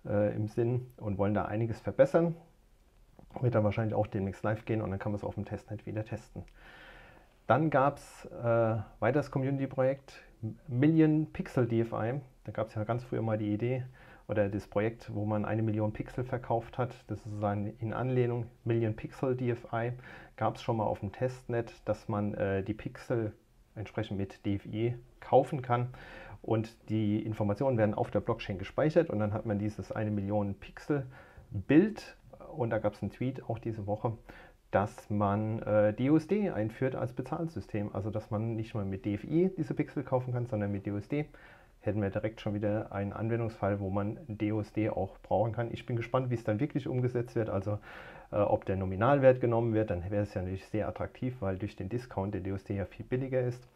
äh, 0.06 0.34
im 0.34 0.48
Sinn 0.48 0.86
und 0.96 1.18
wollen 1.18 1.34
da 1.34 1.44
einiges 1.44 1.80
verbessern. 1.80 2.34
Wird 3.40 3.54
dann 3.54 3.64
wahrscheinlich 3.64 3.94
auch 3.94 4.06
demnächst 4.06 4.42
live 4.44 4.64
gehen 4.64 4.82
und 4.82 4.90
dann 4.90 4.98
kann 4.98 5.12
man 5.12 5.18
es 5.18 5.24
auf 5.24 5.34
dem 5.34 5.44
Testnet 5.44 5.86
wieder 5.86 6.04
testen. 6.04 6.44
Dann 7.46 7.70
gab 7.70 7.98
es 7.98 8.26
äh, 8.26 8.76
weiteres 9.00 9.30
Community-Projekt 9.30 10.22
Million 10.68 11.26
Pixel 11.32 11.66
DFI. 11.66 12.20
Da 12.44 12.52
gab 12.52 12.68
es 12.68 12.74
ja 12.74 12.84
ganz 12.84 13.04
früher 13.04 13.22
mal 13.22 13.38
die 13.38 13.52
Idee 13.52 13.84
oder 14.28 14.48
das 14.48 14.66
Projekt, 14.66 15.12
wo 15.14 15.24
man 15.24 15.44
eine 15.44 15.62
Million 15.62 15.92
Pixel 15.92 16.24
verkauft 16.24 16.78
hat. 16.78 16.94
Das 17.08 17.18
ist 17.18 17.24
sozusagen 17.24 17.74
in 17.78 17.92
Anlehnung 17.92 18.46
Million 18.64 18.94
Pixel 18.94 19.36
DFI. 19.36 19.92
Gab 20.36 20.56
es 20.56 20.62
schon 20.62 20.76
mal 20.76 20.84
auf 20.84 21.00
dem 21.00 21.12
Testnet, 21.12 21.72
dass 21.84 22.08
man 22.08 22.34
äh, 22.34 22.62
die 22.62 22.74
Pixel 22.74 23.32
entsprechend 23.74 24.18
mit 24.18 24.44
DFI 24.44 24.94
kaufen 25.20 25.62
kann 25.62 25.88
und 26.42 26.76
die 26.88 27.24
Informationen 27.24 27.78
werden 27.78 27.94
auf 27.94 28.10
der 28.10 28.20
Blockchain 28.20 28.58
gespeichert 28.58 29.10
und 29.10 29.20
dann 29.20 29.32
hat 29.32 29.46
man 29.46 29.58
dieses 29.58 29.92
eine 29.92 30.10
Million 30.10 30.54
Pixel 30.54 31.06
Bild 31.50 32.16
und 32.56 32.70
da 32.70 32.78
gab 32.78 32.94
es 32.94 33.02
einen 33.02 33.12
Tweet 33.12 33.48
auch 33.48 33.58
diese 33.58 33.86
Woche, 33.86 34.16
dass 34.70 35.10
man 35.10 35.60
äh, 35.62 35.92
DUSD 35.92 36.50
einführt 36.50 36.96
als 36.96 37.12
Bezahlsystem. 37.12 37.90
Also 37.94 38.10
dass 38.10 38.30
man 38.30 38.56
nicht 38.56 38.74
mal 38.74 38.84
mit 38.84 39.04
DFI 39.04 39.52
diese 39.56 39.74
Pixel 39.74 40.02
kaufen 40.02 40.32
kann, 40.32 40.46
sondern 40.46 40.72
mit 40.72 40.86
DUSD. 40.86 41.26
Hätten 41.80 42.00
wir 42.00 42.10
direkt 42.10 42.40
schon 42.40 42.54
wieder 42.54 42.92
einen 42.92 43.12
Anwendungsfall, 43.12 43.80
wo 43.80 43.90
man 43.90 44.18
DUSD 44.28 44.88
auch 44.90 45.18
brauchen 45.18 45.52
kann. 45.52 45.72
Ich 45.72 45.84
bin 45.84 45.96
gespannt, 45.96 46.30
wie 46.30 46.34
es 46.34 46.44
dann 46.44 46.60
wirklich 46.60 46.88
umgesetzt 46.88 47.34
wird. 47.34 47.50
Also 47.50 47.78
äh, 48.30 48.36
ob 48.36 48.64
der 48.64 48.76
Nominalwert 48.76 49.40
genommen 49.40 49.74
wird, 49.74 49.90
dann 49.90 50.10
wäre 50.10 50.22
es 50.22 50.32
ja 50.32 50.40
natürlich 50.40 50.66
sehr 50.66 50.88
attraktiv, 50.88 51.36
weil 51.40 51.58
durch 51.58 51.76
den 51.76 51.88
Discount 51.88 52.34
der 52.34 52.40
DUSD 52.40 52.70
ja 52.70 52.86
viel 52.86 53.04
billiger 53.04 53.42
ist. 53.42 53.68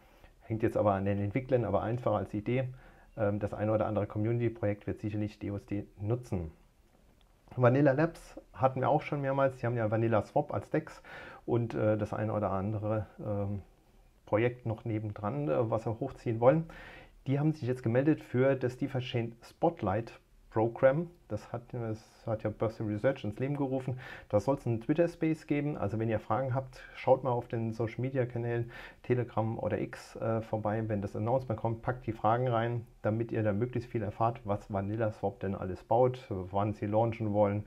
Hängt 0.47 0.62
jetzt 0.62 0.76
aber 0.76 0.95
an 0.95 1.05
den 1.05 1.19
Entwicklern, 1.19 1.65
aber 1.65 1.83
einfacher 1.83 2.17
als 2.17 2.33
Idee. 2.35 2.69
Ähm, 3.17 3.38
das 3.38 3.53
eine 3.53 3.73
oder 3.73 3.87
andere 3.87 4.07
Community-Projekt 4.07 4.87
wird 4.87 5.00
sicherlich 5.00 5.38
DUSD 5.38 5.85
nutzen. 6.00 6.53
Vanilla 7.57 7.93
Labs 7.93 8.41
hatten 8.53 8.81
wir 8.81 8.88
auch 8.88 9.03
schon 9.03 9.21
mehrmals. 9.21 9.57
Die 9.59 9.67
haben 9.67 9.76
ja 9.76 9.91
Vanilla 9.91 10.23
Swap 10.23 10.53
als 10.53 10.71
DEX 10.71 11.03
und 11.47 11.75
äh, 11.75 11.97
das 11.97 12.12
eine 12.12 12.33
oder 12.33 12.50
andere 12.50 13.07
ähm, 13.19 13.62
Projekt 14.26 14.67
noch 14.67 14.85
nebendran, 14.85 15.49
äh, 15.49 15.71
was 15.71 15.85
sie 15.85 15.91
hochziehen 15.91 16.41
wollen. 16.41 16.65
Die 17.26 17.38
haben 17.38 17.53
sich 17.53 17.67
jetzt 17.67 17.83
gemeldet 17.83 18.23
für 18.23 18.55
das 18.55 18.76
DeFi 18.76 18.99
Chain 19.00 19.37
Spotlight 19.43 20.21
Program. 20.56 21.10
Das 21.28 21.52
hat, 21.52 21.64
das 21.72 22.02
hat 22.25 22.42
ja 22.42 22.48
Bursty 22.48 22.82
Research 22.82 23.25
ins 23.25 23.38
Leben 23.38 23.58
gerufen. 23.58 24.00
Da 24.30 24.40
soll 24.40 24.56
es 24.56 24.66
einen 24.66 24.80
Twitter-Space 24.80 25.46
geben. 25.46 25.76
Also 25.76 25.98
wenn 25.98 26.08
ihr 26.08 26.18
Fragen 26.18 26.54
habt, 26.54 26.82
schaut 26.94 27.25
mal 27.25 27.30
auf 27.30 27.46
den 27.46 27.75
Social-Media-Kanälen 27.75 28.70
Telegram 29.02 29.58
oder 29.58 29.78
X 29.78 30.16
äh, 30.16 30.40
vorbei. 30.40 30.82
Wenn 30.86 31.02
das 31.02 31.14
Announcement 31.14 31.60
kommt, 31.60 31.82
packt 31.82 32.06
die 32.06 32.12
Fragen 32.12 32.48
rein, 32.48 32.86
damit 33.02 33.32
ihr 33.32 33.42
da 33.42 33.52
möglichst 33.52 33.90
viel 33.90 34.02
erfahrt, 34.02 34.40
was 34.44 34.72
Vanilla 34.72 35.12
Swap 35.12 35.40
denn 35.40 35.54
alles 35.54 35.82
baut, 35.82 36.25
wann 36.30 36.72
sie 36.72 36.86
launchen 36.86 37.34
wollen, 37.34 37.66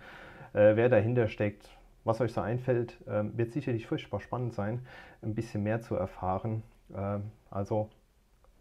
äh, 0.54 0.76
wer 0.76 0.90
dahinter 0.90 1.28
steckt, 1.28 1.70
was 2.06 2.22
euch 2.22 2.34
so 2.34 2.42
einfällt. 2.42 2.98
Äh, 3.06 3.26
wird 3.38 3.52
sicherlich 3.52 3.86
furchtbar 3.86 4.20
spannend 4.20 4.56
sein, 4.56 4.84
ein 5.22 5.36
bisschen 5.36 5.62
mehr 5.62 5.80
zu 5.82 5.94
erfahren. 5.94 6.64
Ähm, 6.96 7.26
also 7.52 7.88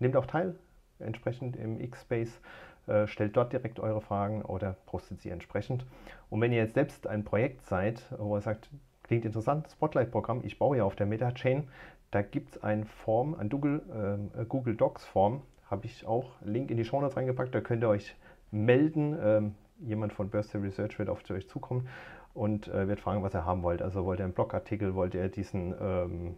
nehmt 0.00 0.16
auch 0.16 0.26
teil 0.26 0.54
entsprechend 1.00 1.56
im 1.56 1.80
X-Space. 1.80 2.40
Äh, 2.88 3.06
stellt 3.06 3.36
dort 3.36 3.52
direkt 3.52 3.80
eure 3.80 4.00
Fragen 4.00 4.42
oder 4.42 4.76
postet 4.86 5.20
sie 5.20 5.28
entsprechend. 5.28 5.84
Und 6.30 6.40
wenn 6.40 6.52
ihr 6.52 6.58
jetzt 6.58 6.74
selbst 6.74 7.06
ein 7.06 7.22
Projekt 7.22 7.66
seid, 7.66 8.02
wo 8.16 8.36
ihr 8.36 8.40
sagt, 8.40 8.70
klingt 9.02 9.26
interessant, 9.26 9.68
Spotlight-Programm, 9.70 10.40
ich 10.42 10.58
baue 10.58 10.78
ja 10.78 10.84
auf 10.84 10.96
der 10.96 11.06
Meta-Chain, 11.06 11.68
da 12.10 12.22
gibt 12.22 12.50
es 12.50 12.62
ein 12.62 12.84
Form, 12.84 13.34
ein 13.34 13.50
Google, 13.50 14.30
äh, 14.38 14.44
Google 14.46 14.74
Docs 14.74 15.04
Form, 15.04 15.42
habe 15.70 15.84
ich 15.84 16.06
auch 16.06 16.30
Link 16.42 16.70
in 16.70 16.78
die 16.78 16.84
Show 16.84 16.98
Notes 17.00 17.16
reingepackt, 17.16 17.54
da 17.54 17.60
könnt 17.60 17.84
ihr 17.84 17.90
euch 17.90 18.16
melden. 18.50 19.18
Ähm, 19.22 19.54
jemand 19.80 20.14
von 20.14 20.30
Bursty 20.30 20.56
Research 20.56 20.98
wird 20.98 21.10
auf 21.10 21.28
euch 21.30 21.46
zukommen 21.46 21.88
und 22.32 22.68
äh, 22.68 22.88
wird 22.88 23.00
fragen, 23.00 23.22
was 23.22 23.34
ihr 23.34 23.44
haben 23.44 23.62
wollt. 23.62 23.82
Also 23.82 24.06
wollt 24.06 24.20
ihr 24.20 24.24
einen 24.24 24.32
Blogartikel, 24.32 24.94
wollt 24.94 25.14
ihr 25.14 25.28
diesen 25.28 25.74
ähm, 25.78 26.36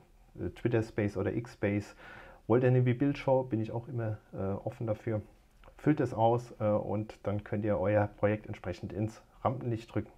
Twitter 0.56 0.82
Space 0.82 1.16
oder 1.16 1.32
X 1.32 1.54
Space, 1.54 1.94
wollt 2.48 2.64
ihr 2.64 2.68
eine 2.68 2.82
Bildshow, 2.82 3.44
bin 3.44 3.60
ich 3.60 3.70
auch 3.70 3.86
immer 3.86 4.18
äh, 4.32 4.38
offen 4.38 4.88
dafür 4.88 5.22
füllt 5.80 6.00
es 6.00 6.14
aus 6.14 6.54
äh, 6.60 6.64
und 6.64 7.18
dann 7.22 7.42
könnt 7.42 7.64
ihr 7.64 7.78
euer 7.78 8.06
Projekt 8.06 8.46
entsprechend 8.46 8.92
ins 8.92 9.22
Rampenlicht 9.42 9.92
drücken. 9.92 10.10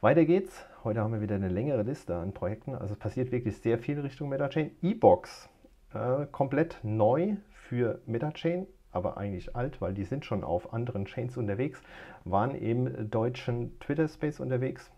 Weiter 0.00 0.24
geht's. 0.24 0.66
Heute 0.82 1.00
haben 1.00 1.12
wir 1.12 1.20
wieder 1.20 1.36
eine 1.36 1.48
längere 1.48 1.82
Liste 1.82 2.16
an 2.16 2.32
Projekten. 2.32 2.74
Also 2.74 2.94
es 2.94 2.98
passiert 2.98 3.30
wirklich 3.30 3.58
sehr 3.58 3.78
viel 3.78 4.00
Richtung 4.00 4.30
MetaChain. 4.30 4.72
E-Box, 4.82 5.48
äh, 5.94 6.26
komplett 6.32 6.78
neu 6.82 7.36
für 7.52 8.00
MetaChain, 8.06 8.66
aber 8.90 9.16
eigentlich 9.16 9.54
alt, 9.54 9.80
weil 9.80 9.94
die 9.94 10.04
sind 10.04 10.24
schon 10.24 10.42
auf 10.42 10.72
anderen 10.72 11.04
Chains 11.04 11.36
unterwegs, 11.36 11.80
waren 12.24 12.54
im 12.54 13.10
deutschen 13.10 13.78
Twitter 13.78 14.08
Space 14.08 14.40
unterwegs. 14.40 14.90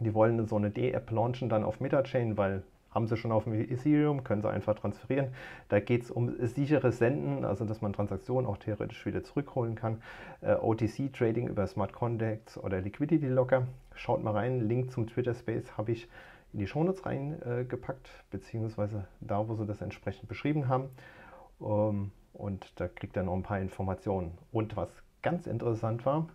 Die 0.00 0.12
wollen 0.12 0.44
so 0.46 0.56
eine 0.56 0.70
D-App 0.70 1.10
launchen 1.10 1.48
dann 1.48 1.62
auf 1.62 1.80
MetaChain, 1.80 2.36
weil 2.36 2.64
haben 2.90 3.06
sie 3.06 3.16
schon 3.16 3.32
auf 3.32 3.44
dem 3.44 3.54
Ethereum, 3.54 4.24
können 4.24 4.42
sie 4.42 4.48
einfach 4.48 4.74
transferieren. 4.74 5.28
Da 5.68 5.80
geht 5.80 6.04
es 6.04 6.10
um 6.10 6.34
sicheres 6.46 6.98
Senden, 6.98 7.44
also 7.44 7.64
dass 7.64 7.82
man 7.82 7.92
Transaktionen 7.92 8.46
auch 8.46 8.56
theoretisch 8.56 9.04
wieder 9.04 9.22
zurückholen 9.22 9.74
kann. 9.74 10.02
Äh, 10.40 10.54
OTC-Trading 10.54 11.48
über 11.48 11.66
Smart 11.66 11.92
Contracts 11.92 12.56
oder 12.58 12.80
Liquidity 12.80 13.28
Locker. 13.28 13.66
Schaut 13.94 14.22
mal 14.22 14.32
rein, 14.32 14.60
Link 14.60 14.90
zum 14.92 15.06
Twitter 15.06 15.34
Space 15.34 15.76
habe 15.76 15.92
ich 15.92 16.08
in 16.52 16.60
die 16.60 16.66
Shownotes 16.66 17.04
reingepackt, 17.04 18.06
äh, 18.06 18.10
beziehungsweise 18.30 19.06
da, 19.20 19.46
wo 19.46 19.54
sie 19.56 19.66
das 19.66 19.82
entsprechend 19.82 20.28
beschrieben 20.28 20.68
haben. 20.68 20.88
Ähm, 21.60 22.12
und 22.32 22.72
da 22.80 22.88
kriegt 22.88 23.16
ihr 23.16 23.22
noch 23.22 23.34
ein 23.34 23.42
paar 23.42 23.60
Informationen. 23.60 24.38
Und 24.52 24.76
was 24.76 24.88
ganz 25.22 25.46
interessant 25.46 26.06
war, 26.06 26.28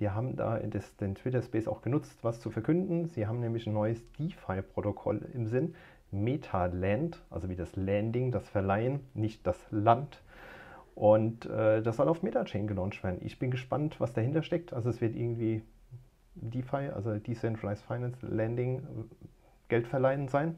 die 0.00 0.10
haben 0.10 0.36
da 0.36 0.58
das, 0.58 0.96
den 0.96 1.14
Twitter 1.14 1.42
Space 1.42 1.68
auch 1.68 1.82
genutzt, 1.82 2.18
was 2.22 2.40
zu 2.40 2.50
verkünden. 2.50 3.06
Sie 3.06 3.26
haben 3.26 3.40
nämlich 3.40 3.66
ein 3.66 3.72
neues 3.72 4.02
DeFi-Protokoll 4.18 5.28
im 5.32 5.46
Sinn, 5.46 5.74
Metaland, 6.10 7.22
also 7.30 7.48
wie 7.48 7.56
das 7.56 7.74
Landing, 7.76 8.32
das 8.32 8.48
Verleihen, 8.48 9.00
nicht 9.14 9.46
das 9.46 9.58
Land. 9.70 10.20
Und 10.94 11.46
äh, 11.46 11.82
das 11.82 11.96
soll 11.96 12.08
auf 12.08 12.22
Metachain 12.22 12.66
gelauncht 12.66 13.02
werden. 13.02 13.20
Ich 13.22 13.38
bin 13.38 13.50
gespannt, 13.50 14.00
was 14.00 14.12
dahinter 14.12 14.42
steckt. 14.42 14.72
Also 14.72 14.90
es 14.90 15.00
wird 15.00 15.16
irgendwie 15.16 15.62
DeFi, 16.34 16.90
also 16.94 17.16
Decentralized 17.18 17.84
Finance 17.84 18.24
Landing, 18.26 18.82
Geld 19.68 19.86
verleihen 19.86 20.28
sein. 20.28 20.56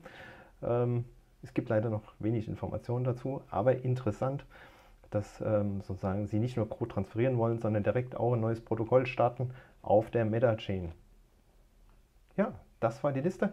Ähm, 0.63 1.05
es 1.43 1.55
gibt 1.55 1.69
leider 1.69 1.91
noch 1.91 2.03
wenig 2.19 2.49
Informationen 2.49 3.05
dazu, 3.05 3.43
aber 3.51 3.85
interessant, 3.85 4.45
dass 5.11 5.41
ähm, 5.41 5.81
sozusagen 5.83 6.27
sie 6.27 6.39
nicht 6.39 6.57
nur 6.57 6.69
Code 6.69 6.95
transferieren 6.95 7.39
wollen, 7.39 7.59
sondern 7.59 7.83
direkt 7.83 8.17
auch 8.17 8.35
ein 8.35 8.41
neues 8.41 8.61
Protokoll 8.61 9.07
starten 9.07 9.51
auf 9.83 10.11
der 10.11 10.25
Metachain. 10.25 10.93
Ja, 12.37 12.53
das 12.81 13.03
war 13.03 13.13
die 13.13 13.21
Liste 13.21 13.53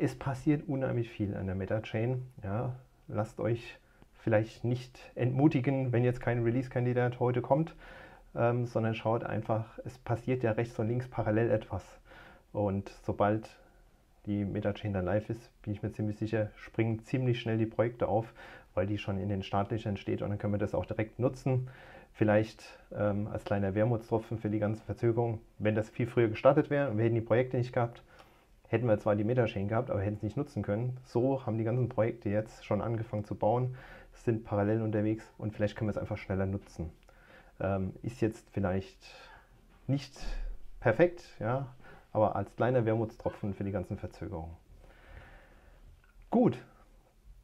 es 0.00 0.14
passiert 0.14 0.66
unheimlich 0.66 1.10
viel 1.10 1.36
an 1.36 1.46
der 1.46 1.54
Meta-Chain. 1.54 2.22
Ja, 2.42 2.74
lasst 3.06 3.38
euch 3.38 3.78
vielleicht 4.14 4.64
nicht 4.64 4.98
entmutigen, 5.14 5.92
wenn 5.92 6.04
jetzt 6.04 6.22
kein 6.22 6.42
Release-Kandidat 6.42 7.20
heute 7.20 7.42
kommt, 7.42 7.74
ähm, 8.34 8.64
sondern 8.64 8.94
schaut 8.94 9.24
einfach, 9.24 9.78
es 9.84 9.98
passiert 9.98 10.42
ja 10.42 10.52
rechts 10.52 10.78
und 10.78 10.88
links 10.88 11.06
parallel 11.06 11.50
etwas. 11.50 11.84
Und 12.52 12.88
sobald 13.04 13.50
die 14.24 14.46
Meta-Chain 14.46 14.94
dann 14.94 15.04
live 15.04 15.28
ist, 15.28 15.50
bin 15.62 15.74
ich 15.74 15.82
mir 15.82 15.92
ziemlich 15.92 16.16
sicher, 16.16 16.48
springen 16.56 17.00
ziemlich 17.04 17.38
schnell 17.38 17.58
die 17.58 17.66
Projekte 17.66 18.08
auf, 18.08 18.32
weil 18.74 18.86
die 18.86 18.98
schon 18.98 19.18
in 19.18 19.28
den 19.28 19.42
Startlöchern 19.42 19.96
steht 19.96 20.22
und 20.22 20.30
dann 20.30 20.38
können 20.38 20.54
wir 20.54 20.58
das 20.58 20.74
auch 20.74 20.86
direkt 20.86 21.18
nutzen. 21.18 21.68
Vielleicht 22.12 22.64
ähm, 22.92 23.28
als 23.28 23.44
kleiner 23.44 23.74
Wermutstropfen 23.74 24.38
für 24.38 24.50
die 24.50 24.58
ganze 24.58 24.82
Verzögerung, 24.84 25.40
wenn 25.58 25.74
das 25.74 25.88
viel 25.88 26.06
früher 26.06 26.28
gestartet 26.28 26.70
wäre 26.70 26.90
und 26.90 26.98
wir 26.98 27.04
hätten 27.04 27.14
die 27.14 27.20
Projekte 27.20 27.56
nicht 27.56 27.72
gehabt, 27.72 28.02
hätten 28.68 28.86
wir 28.86 28.98
zwar 28.98 29.16
die 29.16 29.24
Metachain 29.24 29.68
gehabt, 29.68 29.90
aber 29.90 30.00
hätten 30.00 30.16
es 30.16 30.22
nicht 30.22 30.36
nutzen 30.36 30.62
können. 30.62 30.96
So 31.04 31.44
haben 31.46 31.58
die 31.58 31.64
ganzen 31.64 31.88
Projekte 31.88 32.28
jetzt 32.28 32.64
schon 32.64 32.80
angefangen 32.80 33.24
zu 33.24 33.34
bauen, 33.34 33.76
sind 34.12 34.44
parallel 34.44 34.82
unterwegs 34.82 35.24
und 35.38 35.52
vielleicht 35.54 35.76
können 35.76 35.88
wir 35.88 35.92
es 35.92 35.98
einfach 35.98 36.18
schneller 36.18 36.46
nutzen. 36.46 36.90
Ähm, 37.60 37.94
ist 38.02 38.20
jetzt 38.20 38.48
vielleicht 38.50 38.98
nicht 39.86 40.14
perfekt, 40.78 41.24
ja, 41.38 41.66
aber 42.12 42.36
als 42.36 42.54
kleiner 42.56 42.84
Wermutstropfen 42.84 43.54
für 43.54 43.64
die 43.64 43.72
ganzen 43.72 43.96
Verzögerungen. 43.96 44.56
Gut, 46.30 46.58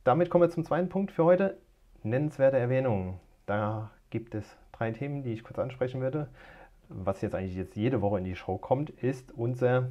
damit 0.07 0.31
kommen 0.31 0.43
wir 0.43 0.51
zum 0.51 0.65
zweiten 0.65 0.89
Punkt 0.89 1.11
für 1.11 1.25
heute. 1.25 1.57
Nennenswerte 2.05 2.57
Erwähnungen. 2.57 3.19
Da 3.45 3.91
gibt 4.11 4.37
es 4.37 4.57
drei 4.71 4.93
Themen, 4.93 5.25
die 5.25 5.33
ich 5.33 5.43
kurz 5.43 5.59
ansprechen 5.59 6.01
werde. 6.01 6.29
Was 6.89 7.23
jetzt 7.23 7.35
eigentlich 7.35 7.57
jetzt 7.57 7.75
jede 7.75 8.01
Woche 8.01 8.19
in 8.19 8.25
die 8.25 8.37
Show 8.37 8.57
kommt, 8.57 8.91
ist 8.91 9.33
unser 9.33 9.89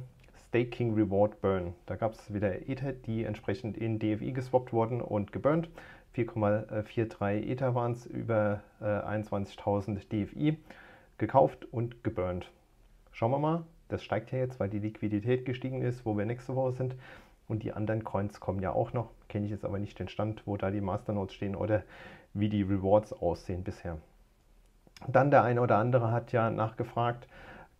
Staking 0.48 0.94
Reward 0.94 1.42
Burn. 1.42 1.74
Da 1.84 1.96
gab 1.96 2.14
es 2.14 2.32
wieder 2.32 2.66
Ether, 2.66 2.94
die 2.94 3.24
entsprechend 3.24 3.76
in 3.76 3.98
DFI 3.98 4.32
geswappt 4.32 4.72
wurden 4.72 5.02
und 5.02 5.32
geburnt. 5.32 5.68
4,43 6.16 7.42
Ether 7.42 7.74
waren 7.74 7.92
es, 7.92 8.06
über 8.06 8.62
äh, 8.80 8.84
21.000 8.84 10.08
DFI 10.08 10.56
gekauft 11.18 11.66
und 11.70 12.02
geburnt. 12.02 12.50
Schauen 13.12 13.32
wir 13.32 13.38
mal, 13.38 13.64
das 13.88 14.02
steigt 14.02 14.32
ja 14.32 14.38
jetzt, 14.38 14.58
weil 14.58 14.70
die 14.70 14.78
Liquidität 14.78 15.44
gestiegen 15.44 15.82
ist, 15.82 16.06
wo 16.06 16.16
wir 16.16 16.24
nächste 16.24 16.56
Woche 16.56 16.72
sind. 16.72 16.96
Und 17.48 17.62
die 17.62 17.72
anderen 17.72 18.04
Coins 18.04 18.40
kommen 18.40 18.60
ja 18.60 18.72
auch 18.72 18.92
noch. 18.92 19.10
Kenne 19.28 19.46
ich 19.46 19.52
jetzt 19.52 19.64
aber 19.64 19.78
nicht 19.78 19.98
den 19.98 20.08
Stand, 20.08 20.42
wo 20.46 20.56
da 20.56 20.70
die 20.70 20.80
Masternodes 20.80 21.34
stehen 21.34 21.54
oder 21.54 21.82
wie 22.34 22.48
die 22.48 22.62
Rewards 22.62 23.12
aussehen 23.12 23.62
bisher. 23.62 23.98
Dann 25.06 25.30
der 25.30 25.44
eine 25.44 25.60
oder 25.60 25.76
andere 25.76 26.10
hat 26.10 26.32
ja 26.32 26.50
nachgefragt, 26.50 27.28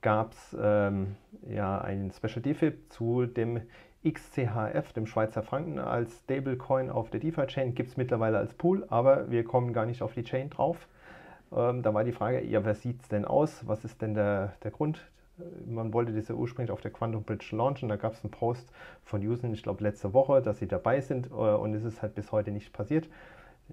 gab 0.02 0.32
es 0.32 0.56
ähm, 0.61 1.16
ja 1.49 1.78
einen 1.78 2.11
Special 2.12 2.42
DFIP 2.42 2.92
zu 2.92 3.26
dem 3.26 3.62
XCHF, 4.04 4.92
dem 4.92 5.06
Schweizer 5.06 5.42
Franken, 5.42 5.78
als 5.78 6.20
Stablecoin 6.20 6.90
auf 6.90 7.11
der 7.11 7.20
DeFi-Chain. 7.20 7.75
Gibt 7.75 7.90
es 7.90 7.96
mittlerweile 7.96 8.38
als 8.38 8.54
Pool, 8.54 8.87
aber 8.88 9.30
wir 9.30 9.44
kommen 9.44 9.73
gar 9.73 9.87
nicht 9.87 10.02
auf 10.02 10.14
die 10.14 10.23
Chain 10.23 10.50
drauf. 10.50 10.87
Ähm, 11.52 11.82
da 11.82 11.92
war 11.92 12.04
die 12.04 12.12
Frage, 12.12 12.44
ja, 12.44 12.64
wer 12.64 12.75
sieht 12.75 13.02
es 13.02 13.08
denn 13.08 13.25
aus? 13.25 13.66
Was 13.66 13.85
ist 13.85 14.02
denn 14.02 14.14
der, 14.14 14.52
der 14.62 14.70
Grund? 14.70 15.11
Man 15.66 15.93
wollte 15.93 16.12
diese 16.12 16.35
ursprünglich 16.35 16.71
auf 16.71 16.81
der 16.81 16.90
Quantum 16.90 17.25
Bridge 17.25 17.55
launchen. 17.55 17.88
Da 17.88 17.97
gab 17.97 18.14
es 18.14 18.25
einen 18.25 18.31
Post 18.31 18.71
von 19.05 19.26
Usin, 19.26 19.52
ich 19.52 19.62
glaube 19.62 19.83
letzte 19.83 20.12
Woche, 20.12 20.40
dass 20.43 20.59
sie 20.59 20.69
dabei 20.69 21.00
sind 21.00 21.26
äh, 21.26 21.35
und 21.35 21.75
es 21.75 21.85
ist 21.85 22.02
halt 22.02 22.14
bis 22.14 22.33
heute 22.33 22.50
nicht 22.50 22.73
passiert. 22.73 23.09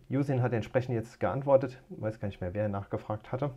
Usin 0.10 0.42
hat 0.42 0.54
entsprechend 0.54 0.96
jetzt 0.96 1.20
geantwortet, 1.20 1.82
weiß 1.90 2.20
gar 2.20 2.28
nicht 2.28 2.42
mehr, 2.42 2.54
wer 2.54 2.68
nachgefragt 2.68 3.32
hatte 3.32 3.52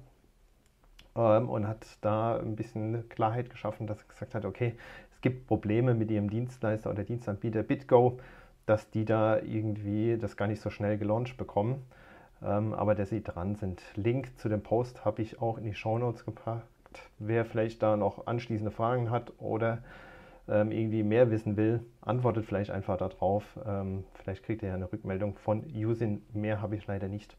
ähm, 1.16 1.48
und 1.48 1.66
hat 1.66 1.86
da 2.02 2.36
ein 2.38 2.56
bisschen 2.56 3.08
Klarheit 3.08 3.50
geschaffen, 3.50 3.86
dass 3.86 4.02
er 4.02 4.08
gesagt 4.08 4.34
hat, 4.34 4.44
okay, 4.44 4.74
es 5.12 5.20
gibt 5.20 5.46
Probleme 5.46 5.94
mit 5.94 6.10
ihrem 6.10 6.28
Dienstleister 6.28 6.90
oder 6.90 7.04
Dienstanbieter 7.04 7.62
BitGo, 7.62 8.18
dass 8.66 8.90
die 8.90 9.04
da 9.04 9.38
irgendwie 9.38 10.18
das 10.18 10.36
gar 10.36 10.46
nicht 10.46 10.60
so 10.60 10.70
schnell 10.70 10.98
gelauncht 10.98 11.36
bekommen 11.36 11.82
ähm, 12.42 12.74
aber 12.74 12.94
dass 12.94 13.10
sie 13.10 13.22
dran 13.22 13.54
sind. 13.56 13.82
Link 13.94 14.38
zu 14.38 14.48
dem 14.48 14.62
Post 14.62 15.04
habe 15.04 15.22
ich 15.22 15.40
auch 15.40 15.58
in 15.58 15.64
die 15.64 15.74
Show 15.74 15.98
Notes 15.98 16.24
gepackt. 16.24 16.66
Wer 17.18 17.44
vielleicht 17.44 17.82
da 17.82 17.96
noch 17.96 18.26
anschließende 18.26 18.70
Fragen 18.70 19.10
hat 19.10 19.32
oder 19.38 19.82
ähm, 20.48 20.70
irgendwie 20.70 21.02
mehr 21.02 21.30
wissen 21.30 21.56
will, 21.56 21.80
antwortet 22.00 22.44
vielleicht 22.44 22.70
einfach 22.70 22.96
darauf. 22.96 23.58
Ähm, 23.66 24.04
vielleicht 24.14 24.44
kriegt 24.44 24.62
ihr 24.62 24.68
ja 24.68 24.74
eine 24.74 24.90
Rückmeldung 24.92 25.36
von 25.36 25.64
Usin. 25.74 26.22
Mehr 26.32 26.60
habe 26.62 26.76
ich 26.76 26.86
leider 26.86 27.08
nicht. 27.08 27.36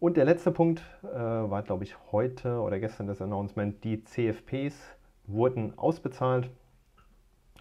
Und 0.00 0.16
der 0.16 0.24
letzte 0.24 0.50
Punkt 0.50 0.82
äh, 1.04 1.16
war, 1.16 1.62
glaube 1.62 1.84
ich, 1.84 1.94
heute 2.10 2.60
oder 2.60 2.80
gestern 2.80 3.06
das 3.06 3.22
Announcement. 3.22 3.84
Die 3.84 4.02
CFPs 4.02 4.96
wurden 5.26 5.78
ausbezahlt. 5.78 6.50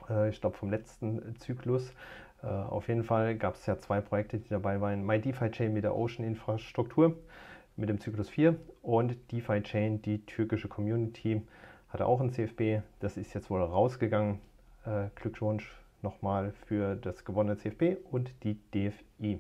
Äh, 0.09 0.29
ich 0.29 0.41
glaube, 0.41 0.57
vom 0.57 0.71
letzten 0.71 1.35
Zyklus. 1.37 1.93
Äh, 2.41 2.47
auf 2.47 2.87
jeden 2.87 3.03
Fall 3.03 3.35
gab 3.35 3.55
es 3.55 3.65
ja 3.65 3.77
zwei 3.77 4.01
Projekte, 4.01 4.39
die 4.39 4.49
dabei 4.49 4.81
waren. 4.81 5.05
MyDeFi-Chain 5.05 5.71
mit 5.73 5.83
der 5.83 5.95
Ocean-Infrastruktur 5.95 7.15
mit 7.75 7.89
dem 7.89 7.99
Zyklus 7.99 8.29
4 8.29 8.55
und 8.81 9.15
DeFi-Chain, 9.31 10.01
die 10.01 10.25
türkische 10.25 10.67
Community, 10.67 11.41
hatte 11.89 12.05
auch 12.05 12.21
ein 12.21 12.31
CFB. 12.31 12.83
Das 12.99 13.17
ist 13.17 13.33
jetzt 13.33 13.49
wohl 13.49 13.61
rausgegangen. 13.61 14.39
Äh, 14.85 15.09
Glückwunsch 15.15 15.77
nochmal 16.01 16.53
für 16.65 16.95
das 16.95 17.25
gewonnene 17.25 17.57
CFB 17.57 17.97
und 18.11 18.31
die 18.43 18.57
DFI. 18.73 19.39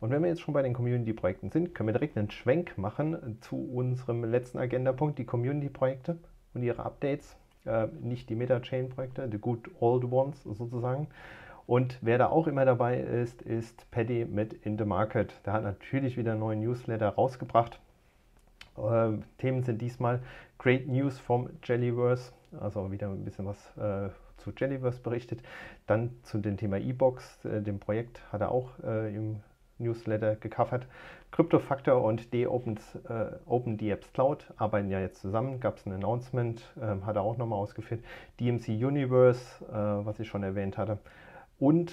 Und 0.00 0.10
wenn 0.10 0.22
wir 0.22 0.28
jetzt 0.28 0.40
schon 0.40 0.54
bei 0.54 0.62
den 0.62 0.72
Community-Projekten 0.72 1.50
sind, 1.50 1.74
können 1.74 1.88
wir 1.88 1.92
direkt 1.92 2.16
einen 2.16 2.30
Schwenk 2.30 2.76
machen 2.76 3.38
zu 3.40 3.56
unserem 3.56 4.24
letzten 4.24 4.58
Agendapunkt, 4.58 5.18
die 5.18 5.24
Community-Projekte 5.24 6.18
und 6.54 6.62
ihre 6.62 6.84
Updates. 6.84 7.36
Äh, 7.64 7.86
nicht 8.00 8.28
die 8.28 8.34
Meta-Chain-Projekte, 8.34 9.28
the 9.30 9.38
good 9.38 9.70
old 9.78 10.04
ones 10.10 10.42
sozusagen, 10.42 11.06
und 11.66 11.98
wer 12.00 12.18
da 12.18 12.28
auch 12.28 12.46
immer 12.46 12.64
dabei 12.64 12.98
ist, 12.98 13.42
ist 13.42 13.90
Paddy 13.90 14.24
mit 14.24 14.52
In 14.52 14.78
the 14.78 14.84
Market. 14.84 15.34
Der 15.46 15.52
hat 15.52 15.62
natürlich 15.62 16.16
wieder 16.16 16.32
einen 16.32 16.40
neuen 16.40 16.60
Newsletter 16.60 17.08
rausgebracht. 17.08 17.80
Äh, 18.76 19.18
Themen 19.38 19.62
sind 19.62 19.80
diesmal 19.80 20.20
Great 20.58 20.88
News 20.88 21.18
vom 21.18 21.50
Jellyverse, 21.64 22.32
also 22.60 22.90
wieder 22.90 23.08
ein 23.08 23.24
bisschen 23.24 23.46
was 23.46 23.76
äh, 23.76 24.10
zu 24.38 24.52
Jellyverse 24.56 25.00
berichtet. 25.00 25.42
Dann 25.86 26.10
zu 26.22 26.38
dem 26.38 26.56
Thema 26.56 26.78
E-Box, 26.78 27.44
äh, 27.44 27.62
dem 27.62 27.78
Projekt 27.78 28.20
hat 28.32 28.40
er 28.40 28.50
auch 28.50 28.70
äh, 28.82 29.14
im 29.14 29.40
Newsletter 29.78 30.36
gecovert. 30.36 30.86
Cryptofactor 31.32 32.02
und 32.02 32.32
D-OpenDApps 32.32 32.94
äh, 33.08 33.38
OpenDApps 33.46 34.12
Cloud 34.12 34.52
arbeiten 34.56 34.90
ja 34.90 35.00
jetzt 35.00 35.20
zusammen. 35.22 35.60
Gab 35.60 35.78
es 35.78 35.86
ein 35.86 35.92
Announcement, 35.92 36.62
äh, 36.76 37.04
hat 37.04 37.16
er 37.16 37.22
auch 37.22 37.38
nochmal 37.38 37.58
ausgeführt. 37.58 38.02
DMC 38.38 38.68
Universe, 38.68 39.64
äh, 39.64 39.74
was 39.74 40.20
ich 40.20 40.28
schon 40.28 40.42
erwähnt 40.42 40.76
hatte. 40.76 40.98
Und, 41.62 41.92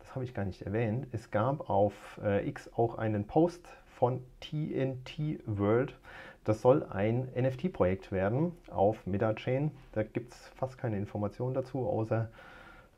das 0.00 0.16
habe 0.16 0.24
ich 0.24 0.34
gar 0.34 0.44
nicht 0.44 0.62
erwähnt, 0.62 1.06
es 1.12 1.30
gab 1.30 1.70
auf 1.70 1.92
äh, 2.24 2.44
X 2.48 2.68
auch 2.74 2.98
einen 2.98 3.24
Post 3.24 3.68
von 3.86 4.20
TNT 4.40 5.38
World. 5.46 5.96
Das 6.42 6.60
soll 6.60 6.82
ein 6.82 7.28
NFT-Projekt 7.36 8.10
werden 8.10 8.50
auf 8.68 9.06
MetaChain. 9.06 9.70
Da 9.92 10.02
gibt 10.02 10.32
es 10.32 10.48
fast 10.56 10.76
keine 10.76 10.96
Informationen 10.96 11.54
dazu, 11.54 11.86
außer 11.86 12.30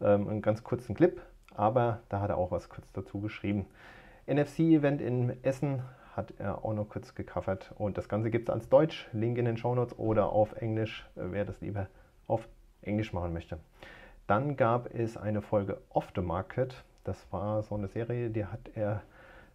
ähm, 0.01 0.29
einen 0.29 0.41
ganz 0.41 0.65
kurzen 0.65 0.95
Clip. 0.95 1.21
Aber 1.55 2.01
da 2.09 2.21
hat 2.21 2.31
er 2.31 2.39
auch 2.39 2.53
was 2.53 2.71
kurz 2.71 2.91
dazu 2.95 3.21
geschrieben. 3.21 3.67
NFC-Event 4.27 5.03
in 5.03 5.37
Essen 5.45 5.83
hat 6.17 6.33
er 6.39 6.65
auch 6.65 6.73
noch 6.73 6.89
kurz 6.89 7.15
gecovert. 7.15 7.75
Und 7.77 7.99
das 7.99 8.09
Ganze 8.09 8.31
gibt 8.31 8.49
es 8.49 8.55
als 8.55 8.71
Deutsch. 8.71 9.11
Link 9.13 9.37
in 9.37 9.45
den 9.45 9.59
Show 9.59 9.75
Notes 9.75 9.99
oder 9.99 10.33
auf 10.33 10.55
Englisch, 10.55 11.07
äh, 11.17 11.25
wer 11.25 11.45
das 11.45 11.61
lieber 11.61 11.89
auf 12.27 12.49
Englisch 12.81 13.13
machen 13.13 13.35
möchte. 13.35 13.59
Dann 14.29 14.59
gab 14.59 14.95
es 14.95 15.17
eine 15.17 15.41
Folge 15.41 15.79
Off 15.89 16.13
the 16.15 16.21
Market. 16.21 16.85
Das 17.03 17.27
war 17.33 17.63
so 17.63 17.75
eine 17.75 17.89
Serie, 17.89 18.29
die 18.29 18.45
hat 18.45 18.61
er 18.75 19.03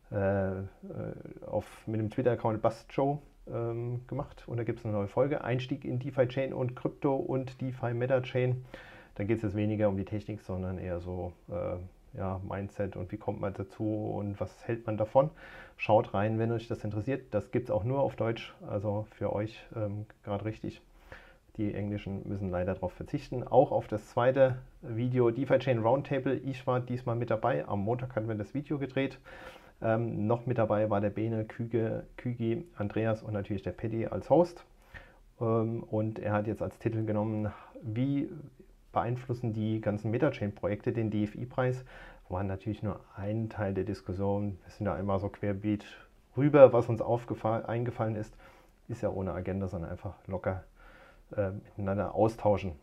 äh, 0.10 1.46
auf, 1.46 1.66
mit 1.86 2.00
dem 2.00 2.10
Twitter-Account 2.10 2.60
Bust 2.64 2.92
Show 2.92 3.22
ähm, 3.48 4.02
gemacht. 4.08 4.48
Und 4.48 4.58
da 4.58 4.64
gibt 4.64 4.80
es 4.80 4.86
eine 4.86 4.96
neue 4.96 5.08
Folge. 5.08 5.44
Einstieg 5.44 5.86
in 5.86 6.00
DeFi 6.00 6.28
Chain 6.28 6.54
und 6.54 6.76
Krypto 6.76 7.16
und 7.16 7.62
DeFi 7.62 7.94
Meta 7.94 8.22
Chain. 8.22 8.66
Da 9.14 9.24
geht 9.26 9.38
es 9.38 9.44
jetzt 9.44 9.56
weniger 9.56 9.90
um 9.90 9.96
die 9.96 10.06
Technik, 10.06 10.42
sondern 10.42 10.80
eher 10.80 11.00
so 11.00 11.34
äh, 11.50 12.18
ja, 12.18 12.42
Mindset 12.44 12.96
und 12.96 13.12
wie 13.12 13.18
kommt 13.18 13.40
man 13.40 13.54
dazu 13.54 13.84
und 13.84 14.40
was 14.40 14.68
hält 14.68 14.88
man 14.88 14.98
davon. 14.98 15.30
Schaut 15.78 16.16
rein, 16.16 16.40
wenn 16.40 16.52
euch 16.52 16.68
das 16.68 16.84
interessiert. 16.84 17.32
Das 17.32 17.52
gibt 17.52 17.66
es 17.66 17.72
auch 17.72 17.84
nur 17.84 18.00
auf 18.00 18.16
Deutsch, 18.16 18.56
also 18.68 19.06
für 19.12 19.34
euch 19.34 19.64
ähm, 19.76 20.08
gerade 20.24 20.46
richtig. 20.46 20.82
Die 21.58 21.76
Englischen 21.76 22.28
müssen 22.28 22.50
leider 22.50 22.74
darauf 22.74 22.94
verzichten. 22.94 23.44
Auch 23.44 23.72
auf 23.72 23.88
das 23.88 24.10
zweite 24.10 24.58
Video 24.82 25.30
DeFi 25.30 25.60
Chain 25.60 25.84
Roundtable. 25.84 26.34
Ich 26.34 26.66
war 26.66 26.80
diesmal 26.80 27.16
mit 27.16 27.30
dabei. 27.30 27.68
Am 27.68 27.82
Montag 27.82 28.16
hatten 28.16 28.28
wir 28.28 28.34
das 28.34 28.56
Video 28.56 28.80
gedreht. 28.80 29.20
Ähm, 29.80 30.26
noch 30.26 30.48
mit 30.48 30.58
dabei 30.58 30.89
war 30.89 31.00
der 31.00 31.12
Bene, 31.12 31.46
Küge, 31.46 32.08
Kügi, 32.18 32.66
Andreas 32.76 33.22
und 33.22 33.34
natürlich 33.34 33.62
der 33.62 33.72
Paddy 33.72 34.08
als 34.08 34.32
Host. 34.32 34.66
Ähm, 35.39 35.84
und 35.84 36.18
er 36.18 36.34
hat 36.34 36.48
jetzt 36.48 36.63
als 36.63 36.80
Titel 36.80 37.06
genommen, 37.06 37.52
wie 37.84 38.30
beeinflussen 38.92 39.54
die 39.54 39.80
ganzen 39.80 40.10
Metachain-Projekte 40.10 40.92
den 40.92 41.12
DFI-Preis. 41.12 41.86
War 42.30 42.44
natürlich 42.44 42.82
nur 42.82 43.00
ein 43.16 43.50
Teil 43.50 43.76
der 43.76 43.84
Diskussion. 43.84 44.58
Wir 44.63 44.72
sind 44.72 44.86
da 44.88 44.96
einmal 44.96 45.20
so 45.20 45.30
querbeet 45.30 45.86
rüber, 46.36 46.74
was 46.74 46.89
uns 46.89 47.00
eingefallen 47.00 48.16
ist. 48.16 48.36
Ist 48.88 49.04
ja 49.04 49.10
ohne 49.10 49.34
Agenda, 49.34 49.68
sondern 49.68 49.92
einfach 49.92 50.16
locker 50.26 50.63
äh, 51.36 51.52
miteinander 51.52 52.16
austauschen. 52.16 52.74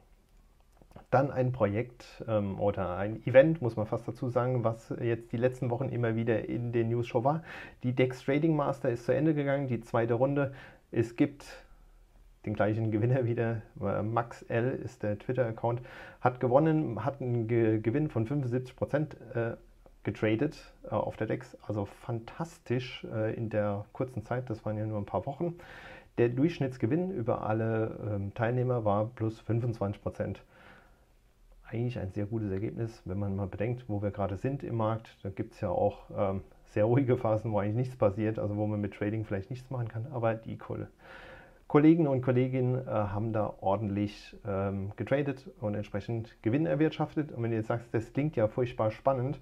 Dann 1.10 1.30
ein 1.30 1.50
Projekt 1.52 2.22
ähm, 2.28 2.60
oder 2.60 2.96
ein 2.96 3.24
Event, 3.26 3.60
muss 3.62 3.76
man 3.76 3.86
fast 3.86 4.06
dazu 4.06 4.28
sagen, 4.28 4.62
was 4.62 4.94
jetzt 5.00 5.32
die 5.32 5.36
letzten 5.36 5.70
Wochen 5.70 5.88
immer 5.88 6.14
wieder 6.14 6.48
in 6.48 6.72
den 6.72 6.88
News 6.88 7.08
Show 7.08 7.24
war. 7.24 7.42
Die 7.82 7.92
Dex 7.92 8.24
Trading 8.24 8.54
Master 8.54 8.90
ist 8.90 9.06
zu 9.06 9.12
Ende 9.12 9.34
gegangen, 9.34 9.66
die 9.66 9.80
zweite 9.80 10.14
Runde. 10.14 10.54
Es 10.92 11.16
gibt 11.16 11.44
den 12.46 12.54
gleichen 12.54 12.90
Gewinner 12.92 13.24
wieder. 13.24 13.62
Max 14.02 14.42
L 14.42 14.70
ist 14.70 15.02
der 15.02 15.18
Twitter-Account, 15.18 15.82
hat 16.20 16.38
gewonnen, 16.38 17.04
hat 17.04 17.20
einen 17.20 17.48
Ge 17.48 17.80
Gewinn 17.80 18.08
von 18.08 18.26
75 18.26 18.76
Prozent 18.76 19.16
äh, 19.34 19.56
getradet 20.04 20.56
äh, 20.84 20.90
auf 20.90 21.16
der 21.16 21.26
DEX. 21.26 21.56
Also 21.66 21.84
fantastisch 21.86 23.06
äh, 23.12 23.34
in 23.34 23.50
der 23.50 23.84
kurzen 23.92 24.24
Zeit, 24.24 24.48
das 24.48 24.64
waren 24.64 24.78
ja 24.78 24.86
nur 24.86 24.98
ein 24.98 25.06
paar 25.06 25.26
Wochen. 25.26 25.56
Der 26.20 26.28
Durchschnittsgewinn 26.28 27.12
über 27.12 27.46
alle 27.46 27.98
ähm, 28.06 28.34
Teilnehmer 28.34 28.84
war 28.84 29.06
plus 29.06 29.40
25 29.40 30.02
Prozent. 30.02 30.42
Eigentlich 31.66 31.98
ein 31.98 32.12
sehr 32.12 32.26
gutes 32.26 32.50
Ergebnis, 32.50 33.00
wenn 33.06 33.18
man 33.18 33.34
mal 33.34 33.46
bedenkt, 33.46 33.86
wo 33.88 34.02
wir 34.02 34.10
gerade 34.10 34.36
sind 34.36 34.62
im 34.62 34.76
Markt. 34.76 35.16
Da 35.22 35.30
gibt 35.30 35.54
es 35.54 35.62
ja 35.62 35.70
auch 35.70 36.10
ähm, 36.14 36.42
sehr 36.66 36.84
ruhige 36.84 37.16
Phasen, 37.16 37.52
wo 37.52 37.58
eigentlich 37.58 37.76
nichts 37.76 37.96
passiert, 37.96 38.38
also 38.38 38.54
wo 38.58 38.66
man 38.66 38.82
mit 38.82 38.92
Trading 38.92 39.24
vielleicht 39.24 39.48
nichts 39.48 39.70
machen 39.70 39.88
kann. 39.88 40.08
Aber 40.12 40.34
die 40.34 40.58
Kollegen 41.68 42.06
und 42.06 42.20
Kolleginnen 42.20 42.86
äh, 42.86 42.90
haben 42.90 43.32
da 43.32 43.54
ordentlich 43.62 44.36
ähm, 44.46 44.92
getradet 44.96 45.48
und 45.62 45.74
entsprechend 45.74 46.36
Gewinn 46.42 46.66
erwirtschaftet. 46.66 47.32
Und 47.32 47.42
wenn 47.42 47.50
du 47.52 47.56
jetzt 47.56 47.68
sagst, 47.68 47.94
das 47.94 48.12
klingt 48.12 48.36
ja 48.36 48.46
furchtbar 48.46 48.90
spannend, 48.90 49.40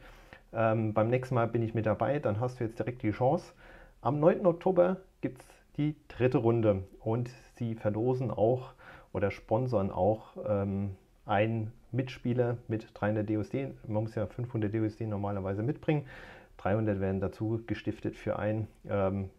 ähm, 0.52 0.94
beim 0.94 1.08
nächsten 1.08 1.34
Mal 1.34 1.48
bin 1.48 1.62
ich 1.62 1.74
mit 1.74 1.86
dabei, 1.86 2.20
dann 2.20 2.38
hast 2.38 2.60
du 2.60 2.64
jetzt 2.64 2.78
direkt 2.78 3.02
die 3.02 3.10
Chance. 3.10 3.52
Am 4.00 4.20
9. 4.20 4.46
Oktober 4.46 4.98
gibt 5.20 5.40
es 5.40 5.57
die 5.78 5.94
dritte 6.08 6.38
Runde 6.38 6.84
und 7.00 7.30
sie 7.54 7.74
verlosen 7.74 8.30
auch 8.30 8.74
oder 9.12 9.30
sponsern 9.30 9.90
auch 9.90 10.36
ähm, 10.46 10.96
einen 11.24 11.72
Mitspieler 11.92 12.58
mit 12.68 12.88
300 12.94 13.28
DUSD. 13.28 13.68
Man 13.86 14.02
muss 14.02 14.14
ja 14.14 14.26
500 14.26 14.74
DUSD 14.74 15.06
normalerweise 15.06 15.62
mitbringen. 15.62 16.04
300 16.58 17.00
werden 17.00 17.20
dazu 17.20 17.62
gestiftet 17.66 18.16
für 18.16 18.38
einen. 18.38 18.68
Ähm, 18.88 19.30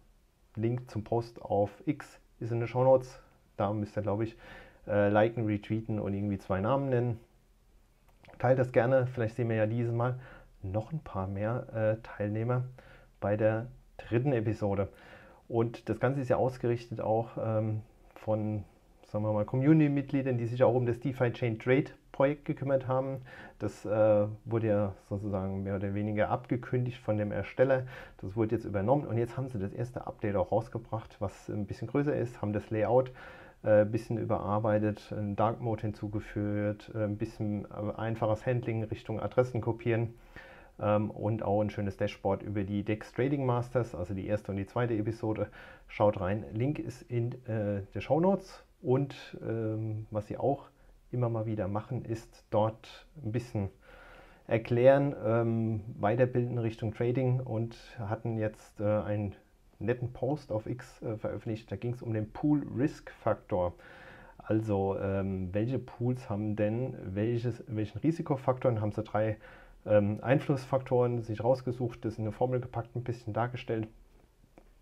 Link 0.56 0.90
zum 0.90 1.04
Post 1.04 1.42
auf 1.42 1.72
X 1.86 2.20
ist 2.40 2.52
in 2.52 2.60
den 2.60 2.68
Show 2.68 2.84
Notes. 2.84 3.22
Da 3.58 3.72
müsst 3.72 3.98
ihr, 3.98 4.02
glaube 4.02 4.24
ich, 4.24 4.36
äh, 4.88 5.10
liken, 5.10 5.46
retweeten 5.46 6.00
und 6.00 6.14
irgendwie 6.14 6.38
zwei 6.38 6.60
Namen 6.60 6.90
nennen. 6.90 7.20
Teilt 8.40 8.58
das 8.58 8.72
gerne, 8.72 9.08
vielleicht 9.08 9.36
sehen 9.36 9.50
wir 9.50 9.58
ja 9.58 9.66
dieses 9.66 9.94
Mal 9.94 10.20
noch 10.62 10.92
ein 10.92 11.00
paar 11.00 11.28
mehr 11.28 11.68
äh, 11.74 12.02
Teilnehmer 12.04 12.66
bei 13.20 13.38
der 13.38 13.68
dritten 13.98 14.34
Episode. 14.34 14.90
Und 15.50 15.90
das 15.90 16.00
Ganze 16.00 16.22
ist 16.22 16.30
ja 16.30 16.38
ausgerichtet 16.38 17.02
auch 17.02 17.32
ähm, 17.44 17.82
von, 18.16 18.64
sagen 19.08 19.26
wir 19.26 19.34
mal, 19.34 19.46
Community-Mitgliedern, 19.46 20.38
die 20.38 20.46
sich 20.46 20.64
auch 20.64 20.76
um 20.76 20.86
das 20.86 21.00
DeFi 21.00 21.34
Chain 21.34 21.60
Trade 21.60 21.86
Projekt 22.12 22.46
gekümmert 22.46 22.88
haben. 22.88 23.22
Das 23.58 23.84
äh, 23.86 24.28
wurde 24.46 24.68
ja 24.68 24.94
sozusagen 25.10 25.64
mehr 25.64 25.76
oder 25.76 25.96
weniger 25.96 26.30
abgekündigt 26.30 27.00
von 27.00 27.18
dem 27.18 27.32
Ersteller. 27.32 27.88
Das 28.22 28.36
wurde 28.36 28.56
jetzt 28.56 28.66
übernommen 28.66 29.08
und 29.08 29.18
jetzt 29.18 29.38
haben 29.38 29.50
sie 29.50 29.58
das 29.58 29.74
erste 29.74 30.06
Update 30.06 30.36
auch 30.36 30.52
rausgebracht, 30.52 31.16
was 31.20 31.50
ein 31.50 31.66
bisschen 31.66 31.88
größer 31.88 32.16
ist, 32.16 32.42
haben 32.42 32.54
das 32.54 32.70
Layout 32.70 33.12
ein 33.64 33.82
äh, 33.82 33.86
bisschen 33.86 34.18
überarbeitet, 34.18 35.14
einen 35.16 35.36
Dark 35.36 35.62
Mode 35.62 35.82
hinzugefügt, 35.82 36.92
äh, 36.94 37.06
ein 37.06 37.18
bisschen 37.18 37.66
äh, 37.66 37.98
einfaches 37.98 38.46
Handling 38.46 38.84
Richtung 38.84 39.20
Adressen 39.20 39.62
kopieren 39.62 40.14
und 40.80 41.44
auch 41.44 41.62
ein 41.62 41.70
schönes 41.70 41.98
Dashboard 41.98 42.42
über 42.42 42.64
die 42.64 42.84
DEX 42.84 43.12
Trading 43.14 43.46
Masters, 43.46 43.94
also 43.94 44.14
die 44.14 44.28
erste 44.28 44.52
und 44.52 44.58
die 44.58 44.66
zweite 44.66 44.94
Episode. 44.94 45.50
Schaut 45.88 46.20
rein. 46.20 46.46
Link 46.54 46.80
ist 46.80 47.02
in 47.04 47.34
äh, 47.46 47.82
der 47.94 48.02
Show 48.02 48.20
Notes 48.20 48.64
und 48.82 49.16
ähm, 49.42 50.06
was 50.12 50.28
sie 50.28 50.38
auch 50.38 50.70
immer 51.12 51.30
mal 51.30 51.46
wieder 51.46 51.68
machen, 51.68 52.06
ist 52.06 52.46
dort 52.50 53.08
ein 53.24 53.32
bisschen 53.32 53.70
erklären, 54.48 55.16
ähm, 55.24 55.82
weiterbilden 56.00 56.58
Richtung 56.58 56.94
Trading 56.94 57.40
und 57.40 57.78
hatten 58.00 58.38
jetzt 58.38 58.80
äh, 58.80 58.84
einen 58.84 59.36
netten 59.80 60.12
Post 60.12 60.52
auf 60.52 60.66
X 60.66 61.02
äh, 61.02 61.18
veröffentlicht. 61.18 61.72
Da 61.72 61.76
ging 61.76 61.94
es 61.94 62.02
um 62.02 62.14
den 62.14 62.32
Pool 62.32 62.66
Risk 62.76 63.12
Faktor. 63.12 63.74
Also 64.38 64.98
ähm, 65.00 65.50
welche 65.54 65.78
Pools 65.78 66.30
haben 66.30 66.56
denn 66.56 66.96
welches, 67.04 67.64
welchen 67.68 68.00
Risikofaktoren 68.00 68.82
haben 68.82 68.92
sie 68.92 69.04
drei 69.04 69.38
ähm, 69.86 70.20
Einflussfaktoren 70.22 71.22
sich 71.22 71.44
rausgesucht, 71.44 72.04
das 72.06 72.18
in 72.18 72.26
eine 72.26 72.32
Formel 72.32 72.60
gepackt, 72.60 72.96
ein 72.96 73.04
bisschen 73.04 73.34
dargestellt. 73.34 73.88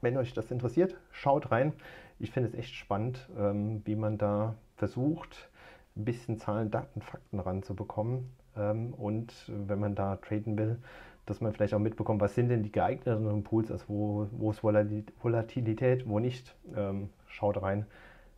Wenn 0.02 0.18
euch 0.18 0.34
das 0.34 0.52
interessiert, 0.52 0.96
schaut 1.12 1.52
rein. 1.52 1.74
Ich 2.20 2.32
finde 2.32 2.50
es 2.50 2.56
echt 2.56 2.74
spannend, 2.76 3.30
ähm, 3.38 3.82
wie 3.86 3.96
man 3.96 4.18
da 4.18 4.56
versucht, 4.76 5.50
ein 5.96 6.06
bisschen 6.06 6.38
Zahlen, 6.38 6.72
Daten, 6.72 7.02
Fakten 7.02 7.40
ranzubekommen. 7.40 8.30
Ähm, 8.56 8.94
und 8.94 9.34
wenn 9.48 9.80
man 9.80 9.96
da 9.96 10.16
traden 10.18 10.58
will, 10.58 10.78
dass 11.26 11.42
man 11.42 11.54
vielleicht 11.54 11.74
auch 11.74 11.80
mitbekommt, 11.80 12.22
was 12.22 12.36
sind 12.36 12.50
denn 12.50 12.64
die 12.64 12.72
geeigneten 12.72 13.44
Pools, 13.44 13.72
also 13.72 13.86
wo, 13.88 14.28
wo 14.32 14.52
ist 14.52 14.64
Volatilität, 14.64 16.08
wo 16.08 16.20
nicht. 16.20 16.56
Ähm, 16.76 17.10
schaut 17.28 17.62
rein, 17.62 17.86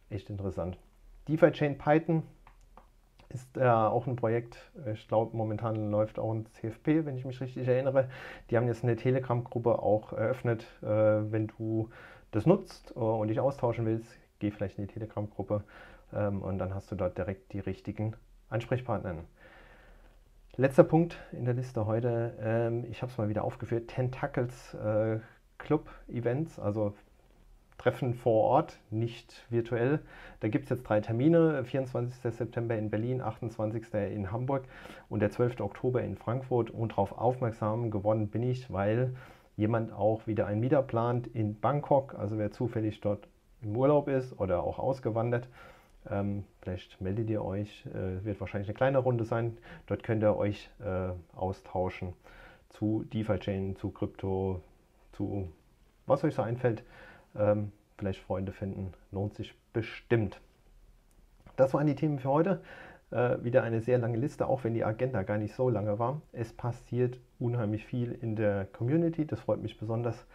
echt 0.10 0.30
interessant. 0.30 0.78
DeFi 1.28 1.52
Chain 1.52 1.78
Python 1.78 2.24
ist 3.30 3.58
äh, 3.58 3.68
auch 3.68 4.08
ein 4.08 4.16
Projekt, 4.16 4.58
ich 4.92 5.08
glaube 5.08 5.38
momentan 5.38 5.92
läuft 5.92 6.18
auch 6.20 6.34
ein 6.34 6.48
CFP, 6.48 7.06
wenn 7.06 7.16
ich 7.16 7.26
mich 7.26 7.40
richtig 7.42 7.68
erinnere. 7.68 8.10
Die 8.50 8.58
haben 8.58 8.68
jetzt 8.68 8.84
eine 8.84 8.96
Telegram-Gruppe 8.96 9.80
auch 9.80 10.14
eröffnet. 10.14 10.66
Äh, 10.82 10.88
wenn 10.88 11.48
du 11.48 11.90
das 12.32 12.46
nutzt 12.46 12.94
äh, 12.96 13.00
und 13.00 13.28
dich 13.28 13.40
austauschen 13.40 13.86
willst, 13.86 14.18
geh 14.40 14.52
vielleicht 14.52 14.80
in 14.80 14.88
die 14.88 14.94
Telegram-Gruppe 14.94 15.64
ähm, 16.14 16.42
und 16.42 16.58
dann 16.58 16.74
hast 16.74 16.92
du 16.92 16.96
dort 16.96 17.18
direkt 17.18 17.54
die 17.54 17.60
richtigen 17.60 18.16
Ansprechpartner. 18.50 19.16
Letzter 20.58 20.84
Punkt 20.84 21.18
in 21.32 21.46
der 21.46 21.54
Liste 21.54 21.86
heute, 21.86 22.34
ähm, 22.42 22.86
ich 22.90 23.02
habe 23.02 23.12
es 23.12 23.18
mal 23.18 23.30
wieder 23.30 23.44
aufgeführt, 23.44 23.88
Tentacles 23.90 24.74
äh, 24.74 25.20
Club 25.58 25.90
Events, 26.08 26.60
also 26.60 26.96
Treffen 27.80 28.14
vor 28.14 28.44
Ort, 28.44 28.80
nicht 28.92 29.48
virtuell. 29.50 30.00
Da 30.42 30.48
gibt 30.48 30.66
es 30.66 30.70
jetzt 30.70 30.84
drei 30.84 31.02
Termine, 31.02 31.64
24. 31.64 32.32
September 32.32 32.78
in 32.78 32.92
Berlin, 32.92 33.22
28. 33.22 33.92
in 34.14 34.32
Hamburg 34.32 34.66
und 35.10 35.22
der 35.22 35.32
12. 35.32 35.62
Oktober 35.62 36.04
in 36.04 36.16
Frankfurt. 36.16 36.70
Und 36.70 36.92
darauf 36.92 37.18
aufmerksam 37.18 37.90
geworden 37.90 38.28
bin 38.28 38.44
ich, 38.44 38.72
weil 38.72 39.16
jemand 39.58 39.92
auch 39.92 40.28
wieder 40.28 40.46
ein 40.46 40.60
Mieter 40.60 40.84
plant 40.84 41.26
in 41.26 41.60
Bangkok, 41.60 42.14
also 42.14 42.38
wer 42.38 42.52
zufällig 42.52 43.02
dort 43.02 43.28
im 43.64 43.76
Urlaub 43.76 44.08
ist 44.08 44.40
oder 44.40 44.62
auch 44.62 44.78
ausgewandert 44.78 45.50
ähm, 46.10 46.46
vielleicht 46.62 47.00
meldet 47.02 47.30
ihr 47.30 47.44
euch, 47.44 47.86
äh, 47.88 48.24
wird 48.24 48.40
wahrscheinlich 48.40 48.70
eine 48.70 48.76
kleine 48.76 48.98
Runde 49.00 49.26
sein. 49.26 49.58
Dort 49.88 50.04
könnt 50.04 50.24
ihr 50.24 50.36
euch 50.36 50.70
äh, 50.80 51.10
austauschen 51.36 52.14
zu 52.70 53.04
DeFi-Chain, 53.14 53.76
zu 53.76 53.92
Krypto, 53.92 54.62
zu 55.14 55.52
was 56.06 56.24
euch 56.24 56.36
so 56.36 56.42
einfällt. 56.42 56.84
Ähm, 57.36 57.72
vielleicht 57.98 58.22
Freunde 58.22 58.52
finden, 58.52 58.94
lohnt 59.12 59.36
sich 59.36 59.54
bestimmt. 59.74 60.40
Das 61.56 61.74
waren 61.74 61.88
die 61.88 61.96
Themen 61.96 62.20
für 62.20 62.30
heute. 62.30 62.62
Äh, 63.12 63.44
wieder 63.44 63.64
eine 63.64 63.82
sehr 63.82 63.98
lange 63.98 64.18
Liste, 64.18 64.48
auch 64.48 64.64
wenn 64.64 64.74
die 64.74 64.86
Agenda 64.86 65.24
gar 65.24 65.38
nicht 65.38 65.56
so 65.56 65.70
lange 65.70 65.98
war. 65.98 66.22
Es 66.32 66.54
passiert 66.54 67.20
unheimlich 67.40 67.86
viel 67.86 68.12
in 68.12 68.36
der 68.36 68.66
Community, 68.66 69.26
das 69.26 69.40
freut 69.40 69.62
mich 69.62 69.80
besonders. 69.80 70.26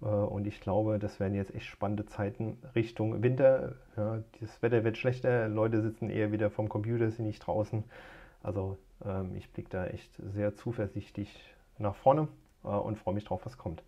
Äh, 0.00 0.06
und 0.06 0.46
ich 0.46 0.60
glaube, 0.60 0.98
das 0.98 1.20
werden 1.20 1.34
jetzt 1.34 1.54
echt 1.54 1.66
spannende 1.66 2.06
Zeiten 2.06 2.58
Richtung 2.74 3.22
Winter. 3.22 3.74
Ja, 3.96 4.22
das 4.40 4.62
Wetter 4.62 4.84
wird 4.84 4.96
schlechter, 4.96 5.48
Leute 5.48 5.82
sitzen 5.82 6.08
eher 6.08 6.32
wieder 6.32 6.50
vom 6.50 6.68
Computer, 6.68 7.10
sind 7.10 7.26
nicht 7.26 7.40
draußen. 7.40 7.84
Also 8.42 8.78
ähm, 9.04 9.34
ich 9.36 9.50
blicke 9.52 9.70
da 9.70 9.86
echt 9.86 10.10
sehr 10.32 10.54
zuversichtlich 10.54 11.54
nach 11.78 11.94
vorne 11.94 12.28
äh, 12.64 12.68
und 12.68 12.98
freue 12.98 13.14
mich 13.14 13.24
drauf, 13.24 13.44
was 13.44 13.58
kommt. 13.58 13.82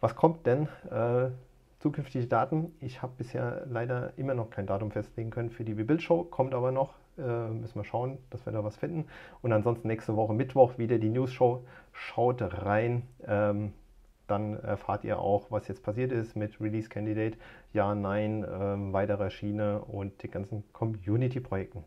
Was 0.00 0.16
kommt 0.16 0.46
denn? 0.46 0.66
Zukünftige 1.80 2.26
Daten. 2.26 2.72
Ich 2.80 3.02
habe 3.02 3.12
bisher 3.16 3.66
leider 3.68 4.12
immer 4.16 4.34
noch 4.34 4.50
kein 4.50 4.66
Datum 4.66 4.90
festlegen 4.90 5.30
können 5.30 5.50
für 5.50 5.64
die 5.64 5.72
Rebuild-Show, 5.72 6.24
kommt 6.24 6.54
aber 6.54 6.72
noch. 6.72 6.94
Äh, 7.18 7.48
müssen 7.48 7.74
wir 7.74 7.84
schauen, 7.84 8.18
dass 8.30 8.46
wir 8.46 8.52
da 8.52 8.62
was 8.62 8.76
finden. 8.76 9.06
Und 9.42 9.52
ansonsten 9.52 9.88
nächste 9.88 10.14
Woche 10.14 10.34
Mittwoch 10.34 10.78
wieder 10.78 10.98
die 10.98 11.08
News-Show. 11.08 11.64
Schaut 11.92 12.42
rein. 12.42 13.02
Ähm, 13.26 13.72
dann 14.26 14.60
erfahrt 14.60 15.04
ihr 15.04 15.18
auch, 15.18 15.50
was 15.50 15.66
jetzt 15.68 15.82
passiert 15.82 16.12
ist 16.12 16.36
mit 16.36 16.60
Release 16.60 16.88
Candidate, 16.88 17.36
ja, 17.72 17.94
nein, 17.94 18.46
ähm, 18.48 18.92
weiterer 18.92 19.28
Schiene 19.30 19.80
und 19.80 20.22
den 20.22 20.30
ganzen 20.30 20.64
Community-Projekten. 20.72 21.82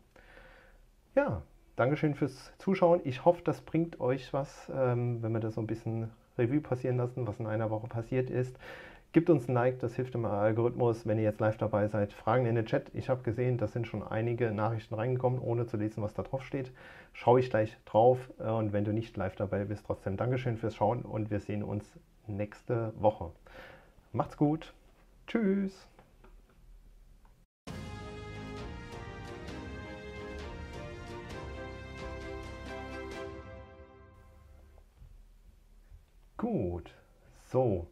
Ja, 1.14 1.42
Dankeschön 1.76 2.14
fürs 2.14 2.52
Zuschauen. 2.58 3.00
Ich 3.04 3.24
hoffe, 3.24 3.42
das 3.44 3.60
bringt 3.60 3.98
euch 3.98 4.32
was, 4.32 4.70
ähm, 4.74 5.22
wenn 5.22 5.32
wir 5.32 5.40
das 5.40 5.54
so 5.54 5.60
ein 5.60 5.66
bisschen 5.66 6.10
Revue 6.36 6.60
passieren 6.60 6.96
lassen, 6.96 7.26
was 7.26 7.40
in 7.40 7.46
einer 7.46 7.70
Woche 7.70 7.88
passiert 7.88 8.30
ist. 8.30 8.56
Gebt 9.14 9.30
uns 9.30 9.46
ein 9.46 9.54
Like, 9.54 9.78
das 9.78 9.94
hilft 9.94 10.16
im 10.16 10.24
Algorithmus. 10.24 11.06
Wenn 11.06 11.18
ihr 11.18 11.22
jetzt 11.22 11.38
live 11.38 11.56
dabei 11.56 11.86
seid, 11.86 12.12
Fragen 12.12 12.46
in 12.46 12.56
den 12.56 12.66
Chat. 12.66 12.90
Ich 12.94 13.08
habe 13.08 13.22
gesehen, 13.22 13.58
da 13.58 13.68
sind 13.68 13.86
schon 13.86 14.02
einige 14.02 14.50
Nachrichten 14.50 14.96
reingekommen, 14.96 15.38
ohne 15.38 15.68
zu 15.68 15.76
lesen, 15.76 16.02
was 16.02 16.14
da 16.14 16.24
drauf 16.24 16.44
steht. 16.44 16.72
Schaue 17.12 17.38
ich 17.38 17.48
gleich 17.48 17.76
drauf. 17.84 18.18
Äh, 18.40 18.50
und 18.50 18.72
wenn 18.72 18.84
du 18.84 18.92
nicht 18.92 19.16
live 19.16 19.36
dabei 19.36 19.66
bist, 19.66 19.86
trotzdem 19.86 20.16
Dankeschön 20.16 20.56
fürs 20.56 20.74
Schauen 20.74 21.02
und 21.02 21.30
wir 21.30 21.38
sehen 21.38 21.62
uns 21.62 21.84
nächste 22.26 22.92
Woche. 23.00 23.30
Macht's 24.12 24.36
gut. 24.36 24.74
Tschüss. 25.28 25.86
Gut, 36.36 36.92
so. 37.44 37.86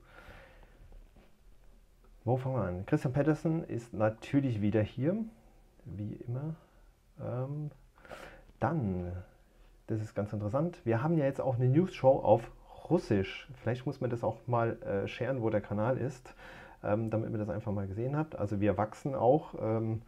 Wo 2.24 2.36
fangen 2.36 2.54
wir 2.54 2.62
an? 2.62 2.86
Christian 2.86 3.12
Patterson 3.12 3.64
ist 3.64 3.92
natürlich 3.92 4.60
wieder 4.60 4.80
hier, 4.80 5.16
wie 5.84 6.14
immer. 6.28 6.54
Ähm, 7.20 7.72
dann, 8.60 9.10
das 9.88 10.00
ist 10.00 10.14
ganz 10.14 10.32
interessant, 10.32 10.80
wir 10.84 11.02
haben 11.02 11.18
ja 11.18 11.24
jetzt 11.24 11.40
auch 11.40 11.56
eine 11.56 11.68
News-Show 11.68 12.20
auf 12.20 12.52
Russisch. 12.88 13.48
Vielleicht 13.60 13.86
muss 13.86 14.00
man 14.00 14.08
das 14.08 14.22
auch 14.22 14.36
mal 14.46 14.80
äh, 14.82 15.08
scheren, 15.08 15.42
wo 15.42 15.50
der 15.50 15.60
Kanal 15.60 15.98
ist, 15.98 16.36
ähm, 16.84 17.10
damit 17.10 17.32
ihr 17.32 17.38
das 17.38 17.48
einfach 17.48 17.72
mal 17.72 17.88
gesehen 17.88 18.16
habt. 18.16 18.36
Also 18.36 18.60
wir 18.60 18.76
wachsen 18.76 19.16
auch 19.16 19.54
ähm, 19.60 20.02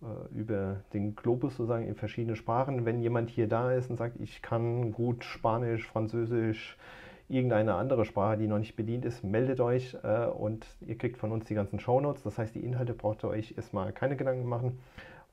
äh, 0.00 0.38
über 0.38 0.76
den 0.92 1.16
Globus 1.16 1.56
sozusagen 1.56 1.88
in 1.88 1.96
verschiedene 1.96 2.36
Sprachen. 2.36 2.84
Wenn 2.84 3.00
jemand 3.00 3.30
hier 3.30 3.48
da 3.48 3.72
ist 3.72 3.90
und 3.90 3.96
sagt, 3.96 4.20
ich 4.20 4.42
kann 4.42 4.92
gut 4.92 5.24
Spanisch, 5.24 5.88
Französisch, 5.88 6.76
irgendeine 7.28 7.74
andere 7.74 8.04
Sprache, 8.04 8.38
die 8.38 8.46
noch 8.46 8.58
nicht 8.58 8.76
bedient 8.76 9.04
ist, 9.04 9.22
meldet 9.22 9.60
euch 9.60 9.96
äh, 10.02 10.26
und 10.26 10.66
ihr 10.80 10.96
kriegt 10.96 11.18
von 11.18 11.32
uns 11.32 11.44
die 11.44 11.54
ganzen 11.54 11.78
Shownotes. 11.78 12.22
Das 12.22 12.38
heißt, 12.38 12.54
die 12.54 12.64
Inhalte 12.64 12.94
braucht 12.94 13.24
ihr 13.24 13.28
euch 13.28 13.54
erstmal 13.56 13.92
keine 13.92 14.16
Gedanken 14.16 14.46
machen 14.46 14.80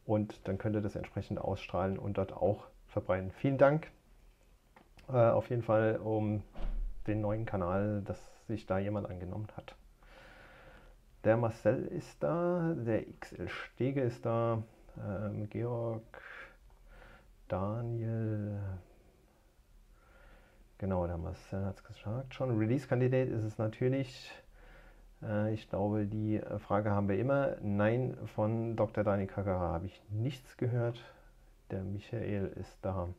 und 0.06 0.48
dann 0.48 0.58
könnt 0.58 0.76
ihr 0.76 0.82
das 0.82 0.96
entsprechend 0.96 1.40
ausstrahlen 1.40 1.98
und 1.98 2.18
dort 2.18 2.34
auch 2.34 2.68
verbreiten. 2.88 3.32
Vielen 3.32 3.58
Dank 3.58 3.90
äh, 5.08 5.14
auf 5.14 5.50
jeden 5.50 5.64
Fall 5.64 6.00
um 6.04 6.44
den 7.08 7.22
neuen 7.22 7.46
Kanal, 7.46 8.02
dass 8.04 8.20
sich 8.48 8.66
da 8.66 8.78
jemand 8.80 9.10
angenommen 9.10 9.48
hat. 9.56 9.76
Der 11.24 11.38
Marcel 11.38 11.86
ist 11.88 12.22
da, 12.22 12.76
der 12.78 13.04
XL 13.20 13.48
Stege 13.48 14.02
ist 14.02 14.26
da, 14.26 14.62
ähm, 14.98 15.50
Georg, 15.50 16.22
Daniel, 17.48 18.60
genau, 20.78 21.08
der 21.08 21.18
Marcel 21.18 21.66
hat 21.66 21.78
es 21.78 21.84
gesagt 21.84 22.34
schon. 22.34 22.58
Release-Kandidat 22.58 23.30
ist 23.30 23.44
es 23.44 23.58
natürlich. 23.58 24.32
Äh, 25.22 25.54
ich 25.54 25.70
glaube, 25.70 26.06
die 26.06 26.42
Frage 26.60 26.92
haben 26.92 27.10
wir 27.10 27.18
immer. 27.18 27.56
Nein, 27.62 28.18
von 28.36 28.76
Dr. 28.76 29.04
Dani 29.04 29.28
Kakara 29.28 29.74
habe 29.74 29.88
ich 29.88 30.02
nichts 30.10 30.58
gehört. 30.58 31.04
Der 31.72 31.84
Michael 31.84 32.52
ist 32.60 32.78
da. 32.82 33.10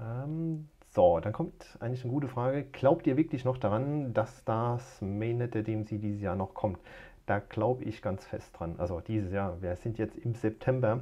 Ähm, 0.00 0.68
so, 0.88 1.18
dann 1.20 1.32
kommt 1.32 1.76
eigentlich 1.80 2.04
eine 2.04 2.12
gute 2.12 2.28
Frage. 2.28 2.64
Glaubt 2.64 3.06
ihr 3.06 3.16
wirklich 3.16 3.44
noch 3.44 3.58
daran, 3.58 4.14
dass 4.14 4.44
das 4.44 5.00
Mainnet 5.02 5.54
der 5.54 5.62
DMC 5.62 6.00
dieses 6.00 6.20
Jahr 6.20 6.36
noch 6.36 6.54
kommt? 6.54 6.78
Da 7.26 7.38
glaube 7.38 7.84
ich 7.84 8.02
ganz 8.02 8.24
fest 8.26 8.56
dran. 8.58 8.76
Also 8.78 9.00
dieses 9.00 9.32
Jahr, 9.32 9.60
wir 9.62 9.76
sind 9.76 9.98
jetzt 9.98 10.16
im 10.16 10.34
September. 10.34 11.00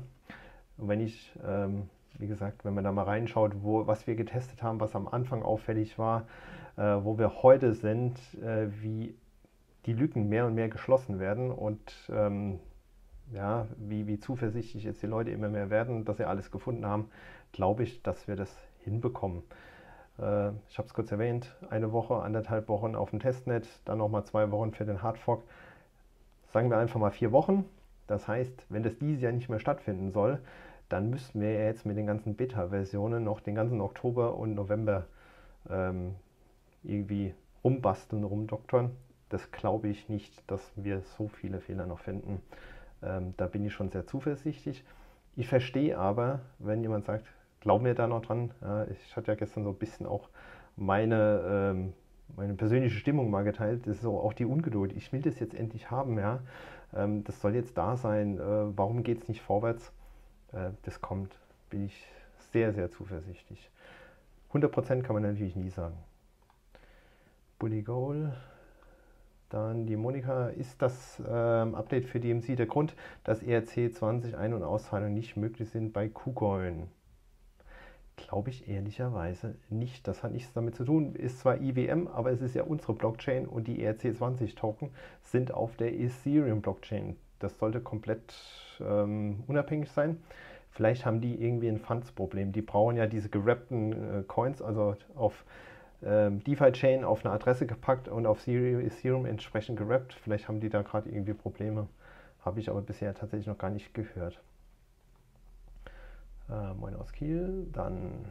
Und 0.79 0.89
wenn 0.89 1.01
ich, 1.01 1.33
ähm, 1.45 1.91
wie 2.23 2.29
gesagt, 2.29 2.65
wenn 2.65 2.73
man 2.73 2.85
da 2.85 2.93
mal 2.93 3.03
reinschaut, 3.03 3.63
wo, 3.63 3.87
was 3.89 4.07
wir 4.07 4.15
getestet 4.15 4.63
haben, 4.63 4.79
was 4.79 4.95
am 4.95 5.09
Anfang 5.09 5.43
auffällig 5.43 5.99
war, 5.99 6.29
äh, 6.77 6.83
wo 6.83 7.19
wir 7.19 7.43
heute 7.43 7.75
sind, 7.75 8.17
äh, 8.41 8.69
wie 8.81 9.15
die 9.87 9.93
Lücken 9.93 10.29
mehr 10.29 10.47
und 10.47 10.55
mehr 10.55 10.69
geschlossen 10.69 11.19
werden 11.19 11.51
und 11.51 11.93
ähm, 12.11 12.61
ja, 13.33 13.67
wie, 13.77 14.07
wie 14.07 14.21
zuversichtlich 14.21 14.85
jetzt 14.85 15.03
die 15.03 15.09
Leute 15.09 15.33
immer 15.33 15.49
mehr 15.49 15.69
werden, 15.69 16.05
dass 16.05 16.19
sie 16.19 16.25
alles 16.25 16.53
gefunden 16.53 16.87
haben, 16.87 17.09
glaube 17.51 17.83
ich, 17.83 18.03
dass 18.03 18.29
wir 18.29 18.37
das 18.37 18.57
hinbekommen. 18.85 19.43
Äh, 20.21 20.51
ich 20.69 20.79
habe 20.79 20.87
es 20.87 20.95
kurz 20.95 21.11
erwähnt, 21.11 21.57
eine 21.71 21.91
Woche, 21.91 22.15
anderthalb 22.15 22.69
Wochen 22.69 22.95
auf 22.95 23.11
dem 23.11 23.19
Testnet, 23.19 23.67
dann 23.85 23.99
nochmal 23.99 24.25
zwei 24.25 24.49
Wochen 24.53 24.71
für 24.71 24.85
den 24.85 25.03
Hardfork. 25.03 25.43
Sagen 26.53 26.71
wir 26.71 26.79
einfach 26.79 27.01
mal 27.01 27.11
vier 27.11 27.33
Wochen. 27.33 27.65
Das 28.07 28.29
heißt, 28.29 28.67
wenn 28.69 28.85
das 28.85 28.97
dieses 28.99 29.23
Jahr 29.23 29.33
nicht 29.33 29.49
mehr 29.49 29.59
stattfinden 29.59 30.13
soll, 30.13 30.39
dann 30.93 31.09
müssten 31.09 31.41
wir 31.41 31.53
jetzt 31.53 31.87
mit 31.87 31.97
den 31.97 32.07
ganzen 32.07 32.35
Beta-Versionen 32.35 33.25
noch 33.25 33.41
den 33.41 33.55
ganzen 33.55 33.81
Oktober 33.81 34.37
und 34.37 34.55
November 34.55 35.07
ähm, 35.71 36.17
irgendwie 36.83 37.35
rumbasteln, 37.65 38.25
rumdoktern. 38.25 38.91
Das 39.31 39.51
glaube 39.53 39.89
ich 39.89 40.11
nicht, 40.11 40.51
dass 40.51 40.61
wir 40.77 41.01
so 41.01 41.29
viele 41.29 41.61
Fehler 41.61 41.87
noch 41.87 42.01
finden. 42.01 42.43
Ähm, 43.03 43.33
da 43.39 43.47
bin 43.47 43.65
ich 43.65 43.73
schon 43.73 43.89
sehr 43.89 44.07
zuversichtlich. 44.07 44.85
Ich 45.35 45.49
verstehe 45.49 45.97
aber, 45.97 46.41
wenn 46.59 46.83
jemand 46.83 47.07
sagt, 47.07 47.25
glaub 47.61 47.81
mir 47.81 47.95
da 47.95 48.07
noch 48.07 48.21
dran. 48.21 48.51
Ja, 48.61 48.85
ich 48.85 49.17
hatte 49.17 49.33
ja 49.33 49.35
gestern 49.35 49.65
so 49.65 49.71
ein 49.71 49.77
bisschen 49.77 50.05
auch 50.05 50.29
meine, 50.77 51.43
ähm, 51.47 51.95
meine 52.37 52.53
persönliche 52.53 52.97
Stimmung 52.97 53.31
mal 53.31 53.45
geteilt. 53.45 53.87
Das 53.87 53.97
ist 53.97 54.03
so 54.03 54.21
auch 54.21 54.35
die 54.35 54.45
Ungeduld. 54.45 54.93
Ich 54.95 55.11
will 55.11 55.23
das 55.23 55.41
jetzt 55.41 55.55
endlich 55.55 55.91
haben. 55.91 56.19
Ja? 56.19 56.41
Ähm, 56.95 57.25
das 57.25 57.41
soll 57.41 57.55
jetzt 57.55 57.79
da 57.79 57.97
sein. 57.97 58.39
Äh, 58.39 58.77
warum 58.77 59.03
geht 59.03 59.23
es 59.23 59.29
nicht 59.29 59.41
vorwärts? 59.41 59.91
Äh, 60.53 60.71
das 60.83 61.01
kommt, 61.01 61.33
bin 61.71 61.87
ich 61.87 62.07
sehr, 62.53 62.73
sehr 62.73 62.91
zuversichtlich. 62.91 63.71
100% 64.53 65.03
kann 65.03 65.15
man 65.15 65.23
natürlich 65.23 65.57
nie 65.57 65.71
sagen. 65.71 65.97
Bully 67.59 67.83
Goal. 67.83 68.33
Dann 69.49 69.87
die 69.87 69.97
Monika, 69.97 70.49
ist 70.49 70.81
das 70.81 71.21
ähm, 71.29 71.75
Update 71.75 72.07
für 72.07 72.21
DMC 72.21 72.57
der 72.57 72.67
Grund, 72.67 72.95
dass 73.23 73.43
ERC 73.43 73.93
20 73.93 74.37
Ein- 74.37 74.55
und 74.55 74.63
Auszahlungen 74.63 75.13
nicht 75.13 75.37
möglich 75.37 75.69
sind 75.69 75.93
bei 75.93 76.09
KuCoin? 76.09 76.89
Glaube 78.17 78.51
ich 78.51 78.69
ehrlicherweise 78.69 79.55
nicht. 79.69 80.09
Das 80.09 80.23
hat 80.23 80.33
nichts 80.33 80.53
damit 80.55 80.75
zu 80.75 80.85
tun. 80.85 81.15
Ist 81.15 81.41
zwar 81.41 81.61
IWM, 81.61 82.09
aber 82.09 82.31
es 82.31 82.41
ist 82.41 82.55
ja 82.55 82.63
unsere 82.63 82.95
Blockchain 82.95 83.47
und 83.47 83.69
die 83.69 83.87
ERC20-Token 83.87 84.91
sind 85.21 85.53
auf 85.53 85.77
der 85.77 85.93
Ethereum-Blockchain. 85.93 87.17
Das 87.43 87.59
sollte 87.59 87.81
komplett 87.81 88.35
ähm, 88.81 89.45
unabhängig 89.47 89.91
sein. 89.91 90.23
Vielleicht 90.71 91.05
haben 91.05 91.21
die 91.21 91.43
irgendwie 91.43 91.69
ein 91.69 91.79
Funds-Problem. 91.79 92.53
Die 92.53 92.63
brauchen 92.63 92.97
ja 92.97 93.07
diese 93.07 93.29
gerappten 93.29 93.93
äh, 93.93 94.23
Coins, 94.23 94.63
also 94.63 94.97
auf 95.15 95.45
ähm, 96.05 96.43
DeFi-Chain 96.45 97.05
auf 97.05 97.25
eine 97.25 97.35
Adresse 97.35 97.67
gepackt 97.67 98.09
und 98.09 98.27
auf 98.27 98.47
Ethereum 98.47 99.27
entsprechend 99.27 99.79
gerappt. 99.79 100.15
Vielleicht 100.15 100.49
haben 100.49 100.61
die 100.61 100.71
da 100.71 100.83
gerade 100.83 101.11
irgendwie 101.11 101.35
Probleme. 101.35 101.89
Habe 102.45 102.59
ich 102.59 102.71
aber 102.71 102.81
bisher 102.81 103.15
tatsächlich 103.15 103.47
noch 103.47 103.59
gar 103.59 103.71
nicht 103.71 103.95
gehört. 103.95 104.41
Äh, 106.51 106.75
moin 106.75 106.97
aus 106.97 107.13
Kiel. 107.13 107.67
Dann, 107.73 108.25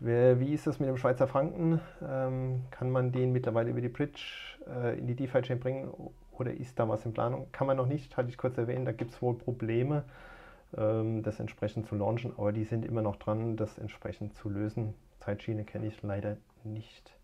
wie 0.00 0.52
ist 0.52 0.66
das 0.66 0.80
mit 0.80 0.88
dem 0.88 0.96
Schweizer 0.96 1.28
Franken? 1.28 1.80
Ähm, 2.02 2.62
kann 2.70 2.90
man 2.90 3.12
den 3.12 3.32
mittlerweile 3.32 3.70
über 3.70 3.80
die 3.80 3.88
Bridge 3.88 4.22
äh, 4.66 4.98
in 4.98 5.06
die 5.06 5.14
DeFi-Chain 5.14 5.60
bringen 5.60 5.92
oder 6.38 6.52
ist 6.52 6.78
da 6.78 6.88
was 6.88 7.04
in 7.04 7.12
Planung? 7.12 7.48
Kann 7.52 7.66
man 7.66 7.76
noch 7.76 7.86
nicht, 7.86 8.16
hatte 8.16 8.28
ich 8.28 8.38
kurz 8.38 8.58
erwähnt. 8.58 8.86
Da 8.86 8.92
gibt 8.92 9.12
es 9.12 9.22
wohl 9.22 9.34
Probleme, 9.34 10.04
ähm, 10.76 11.22
das 11.22 11.40
entsprechend 11.40 11.86
zu 11.86 11.94
launchen, 11.94 12.32
aber 12.36 12.52
die 12.52 12.64
sind 12.64 12.84
immer 12.84 13.02
noch 13.02 13.16
dran, 13.16 13.56
das 13.56 13.78
entsprechend 13.78 14.34
zu 14.34 14.48
lösen. 14.48 14.94
Zeitschiene 15.20 15.64
kenne 15.64 15.86
ich 15.86 16.02
leider 16.02 16.36
nicht. 16.64 17.16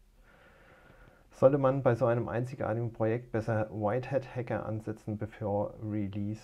Sollte 1.33 1.59
man 1.59 1.83
bei 1.83 1.95
so 1.95 2.07
einem 2.07 2.29
einzigartigen 2.29 2.93
Projekt 2.93 3.33
besser 3.33 3.69
Whitehead-Hacker 3.71 4.67
ansetzen 4.67 5.17
bevor 5.17 5.75
Release? 5.83 6.43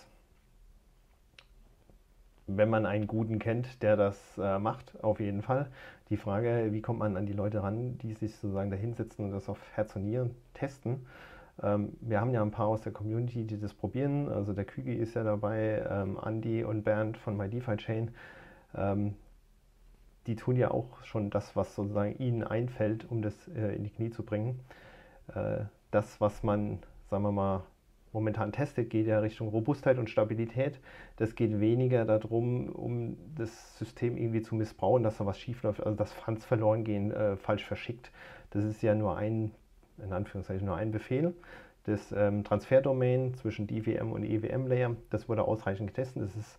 Wenn 2.47 2.71
man 2.71 2.87
einen 2.87 3.07
guten 3.07 3.39
kennt, 3.39 3.83
der 3.83 3.97
das 3.97 4.39
äh, 4.39 4.59
macht, 4.59 5.03
auf 5.03 5.19
jeden 5.19 5.43
Fall. 5.43 5.69
Die 6.11 6.17
Frage, 6.17 6.69
wie 6.71 6.81
kommt 6.81 7.01
man 7.01 7.17
an 7.17 7.27
die 7.27 7.33
Leute 7.33 7.63
ran, 7.63 7.99
die 7.99 8.15
sich 8.15 8.37
sozusagen 8.37 8.71
da 8.71 8.77
hinsetzen 8.77 9.25
und 9.25 9.33
das 9.33 9.49
auf 9.49 9.59
Herz 9.75 9.97
und 9.97 10.05
Nieren 10.05 10.35
testen? 10.55 11.05
Ähm, 11.63 11.97
wir 12.01 12.21
haben 12.21 12.33
ja 12.33 12.43
ein 12.43 12.51
paar 12.51 12.67
aus 12.69 12.83
der 12.83 12.93
Community, 12.93 13.45
die 13.45 13.59
das 13.59 13.75
probieren. 13.75 14.29
Also 14.29 14.53
der 14.53 14.65
Kügi 14.65 14.95
ist 14.95 15.15
ja 15.15 15.25
dabei, 15.25 15.85
ähm, 15.89 16.19
Andy 16.25 16.65
und 16.65 16.83
Bernd 16.83 17.17
von 17.17 17.37
MyDeFi-Chain. 17.37 18.11
Ähm, 18.75 19.15
die 20.27 20.37
tun 20.37 20.57
ja 20.57 20.71
auch 20.71 21.03
schon 21.05 21.31
das, 21.31 21.55
was 21.57 21.75
sozusagen 21.75 22.19
ihnen 22.19 22.43
einfällt, 22.43 23.09
um 23.11 23.23
das 23.23 23.49
äh, 23.49 23.77
in 23.77 23.85
die 23.85 23.91
Knie 23.91 24.11
zu 24.11 24.25
bringen. 24.25 24.61
Äh, 25.35 25.65
das, 25.91 26.21
was 26.21 26.43
man, 26.43 26.81
sagen 27.11 27.23
wir 27.23 27.33
mal, 27.33 27.63
momentan 28.13 28.51
testet, 28.51 28.91
geht 28.91 29.07
ja 29.07 29.19
Richtung 29.21 29.49
Robustheit 29.49 29.99
und 29.99 30.11
Stabilität. 30.11 30.81
Das 31.17 31.35
geht 31.35 31.61
weniger 31.61 32.05
darum, 32.05 32.71
um 32.71 33.17
das 33.37 33.79
System 33.79 34.17
irgendwie 34.17 34.43
zu 34.43 34.55
missbrauchen, 34.55 35.03
dass 35.03 35.19
da 35.19 35.27
was 35.27 35.39
schief 35.39 35.63
läuft, 35.63 35.83
also 35.83 35.97
dass 35.97 36.13
Funds 36.13 36.45
verloren 36.45 36.83
gehen, 36.83 37.13
äh, 37.13 37.37
falsch 37.37 37.65
verschickt. 37.65 38.11
Das 38.51 38.65
ist 38.65 38.83
ja 38.83 38.95
nur 38.95 39.17
ein, 39.17 39.53
in 39.99 40.13
Anführungszeichen, 40.13 40.67
nur 40.67 40.77
ein 40.77 40.91
Befehl. 40.91 41.35
Das 41.85 42.13
ähm, 42.13 42.43
Transferdomain 42.45 43.35
zwischen 43.35 43.67
DVM 43.67 44.13
und 44.13 44.25
EWM-Layer, 44.25 44.97
das 45.11 45.29
wurde 45.29 45.45
ausreichend 45.45 45.89
getestet. 45.89 46.23
Das 46.23 46.37
ist 46.37 46.59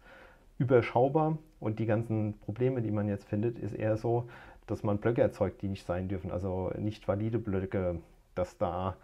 überschaubar 0.57 1.37
und 1.59 1.79
die 1.79 1.85
ganzen 1.85 2.39
Probleme, 2.39 2.81
die 2.81 2.91
man 2.91 3.07
jetzt 3.07 3.25
findet, 3.25 3.59
ist 3.59 3.73
eher 3.73 3.97
so, 3.97 4.29
dass 4.65 4.83
man 4.83 4.97
Blöcke 4.97 5.21
erzeugt, 5.21 5.61
die 5.61 5.67
nicht 5.67 5.85
sein 5.85 6.07
dürfen, 6.07 6.31
also 6.31 6.71
nicht 6.77 7.07
valide 7.07 7.39
Blöcke, 7.39 7.99
dass 8.35 8.57
da 8.57 8.95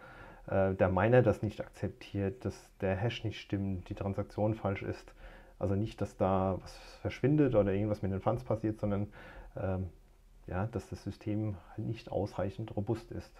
äh, 0.46 0.74
der 0.74 0.88
Miner 0.88 1.22
das 1.22 1.42
nicht 1.42 1.60
akzeptiert, 1.60 2.44
dass 2.44 2.70
der 2.80 2.96
Hash 2.96 3.24
nicht 3.24 3.40
stimmt, 3.40 3.88
die 3.88 3.94
Transaktion 3.94 4.54
falsch 4.54 4.82
ist. 4.82 5.14
Also 5.58 5.74
nicht, 5.74 6.00
dass 6.00 6.16
da 6.16 6.58
was 6.60 6.76
verschwindet 7.00 7.54
oder 7.54 7.72
irgendwas 7.72 8.02
mit 8.02 8.12
den 8.12 8.20
Funds 8.20 8.44
passiert, 8.44 8.80
sondern 8.80 9.08
ähm, 9.56 9.88
ja, 10.46 10.66
dass 10.66 10.88
das 10.90 11.02
System 11.04 11.56
halt 11.70 11.86
nicht 11.86 12.10
ausreichend 12.10 12.76
robust 12.76 13.10
ist. 13.12 13.32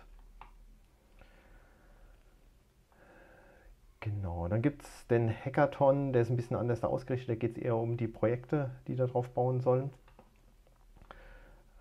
Genau, 4.05 4.49
dann 4.49 4.61
gibt 4.61 4.83
es 4.83 5.07
den 5.07 5.31
Hackathon, 5.31 6.12
der 6.12 6.21
ist 6.21 6.29
ein 6.29 6.37
bisschen 6.37 6.59
anders 6.59 6.85
ausgerichtet. 6.85 7.31
Da 7.31 7.35
geht 7.37 7.57
es 7.57 7.62
eher 7.62 7.75
um 7.77 7.97
die 7.97 8.07
Projekte, 8.07 8.71
die 8.87 8.97
da 8.97 9.07
drauf 9.07 9.31
bauen 9.31 9.61
sollen. 9.62 9.88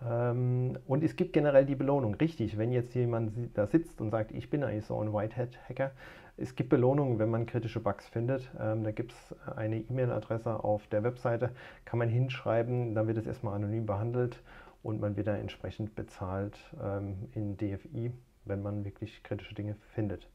Ähm, 0.02 0.78
und 0.88 1.04
es 1.04 1.18
gibt 1.18 1.34
generell 1.34 1.66
die 1.66 1.76
Belohnung. 1.76 2.16
Richtig, 2.16 2.58
wenn 2.58 2.72
jetzt 2.72 2.96
jemand 2.96 3.58
da 3.58 3.68
sitzt 3.68 4.00
und 4.00 4.10
sagt, 4.10 4.32
ich 4.32 4.50
bin 4.50 4.64
eigentlich 4.64 4.86
so 4.86 4.98
ein 5.02 5.12
Whitehead-Hacker, 5.12 5.92
es 6.38 6.56
gibt 6.56 6.70
Belohnungen, 6.70 7.20
wenn 7.20 7.30
man 7.30 7.46
kritische 7.46 7.82
Bugs 7.82 8.08
findet. 8.08 8.50
Ähm, 8.58 8.86
da 8.86 8.92
gibt 8.92 9.12
es 9.12 9.36
eine 9.58 9.80
E-Mail-Adresse 9.80 10.64
auf 10.64 10.88
der 10.88 11.04
Webseite, 11.04 11.50
kann 11.84 12.00
man 12.00 12.08
hinschreiben, 12.08 12.96
dann 12.96 13.06
wird 13.06 13.18
es 13.18 13.28
erstmal 13.28 13.56
anonym 13.56 13.86
behandelt 13.86 14.42
und 14.82 15.02
man 15.02 15.18
wird 15.18 15.28
da 15.28 15.36
entsprechend 15.36 15.94
bezahlt 15.94 16.58
ähm, 16.82 17.28
in 17.34 17.58
DFI, 17.58 18.14
wenn 18.46 18.62
man 18.62 18.86
wirklich 18.86 19.24
kritische 19.24 19.56
Dinge 19.56 19.76
findet. 19.94 20.30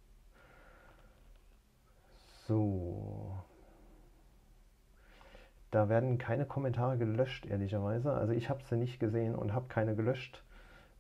So. 2.49 3.39
Da 5.71 5.91
werden 5.91 6.17
keine 6.17 6.47
Kommentare 6.47 6.97
gelöscht, 6.97 7.45
ehrlicherweise. 7.45 8.13
Also 8.15 8.33
ich 8.33 8.49
habe 8.49 8.65
sie 8.65 8.77
nicht 8.77 8.99
gesehen 8.99 9.35
und 9.35 9.53
habe 9.53 9.69
keine 9.69 9.95
gelöscht. 9.95 10.43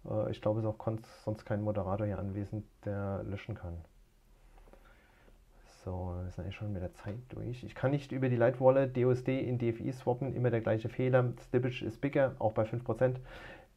Äh, 0.06 0.30
ich 0.30 0.42
glaube, 0.42 0.60
es 0.60 0.66
ist 0.66 0.70
auch 0.70 0.98
sonst 1.24 1.46
kein 1.46 1.62
Moderator 1.62 2.06
hier 2.06 2.18
anwesend, 2.18 2.66
der 2.84 3.22
löschen 3.24 3.54
kann. 3.54 3.78
So, 5.84 6.12
wir 6.22 6.30
sind 6.30 6.44
eigentlich 6.44 6.56
schon 6.56 6.72
mit 6.72 6.82
der 6.82 6.92
Zeit 6.92 7.16
durch. 7.30 7.64
Ich 7.64 7.74
kann 7.74 7.92
nicht 7.92 8.12
über 8.12 8.28
die 8.28 8.36
Light 8.36 8.60
Wallet 8.60 8.94
DOSD 8.94 9.40
in 9.40 9.58
DFI 9.58 9.90
swappen. 9.92 10.34
Immer 10.34 10.50
der 10.50 10.60
gleiche 10.60 10.90
Fehler. 10.90 11.32
Slippage 11.48 11.82
ist 11.82 12.02
bigger, 12.02 12.34
auch 12.40 12.52
bei 12.52 12.64
5%. 12.64 13.16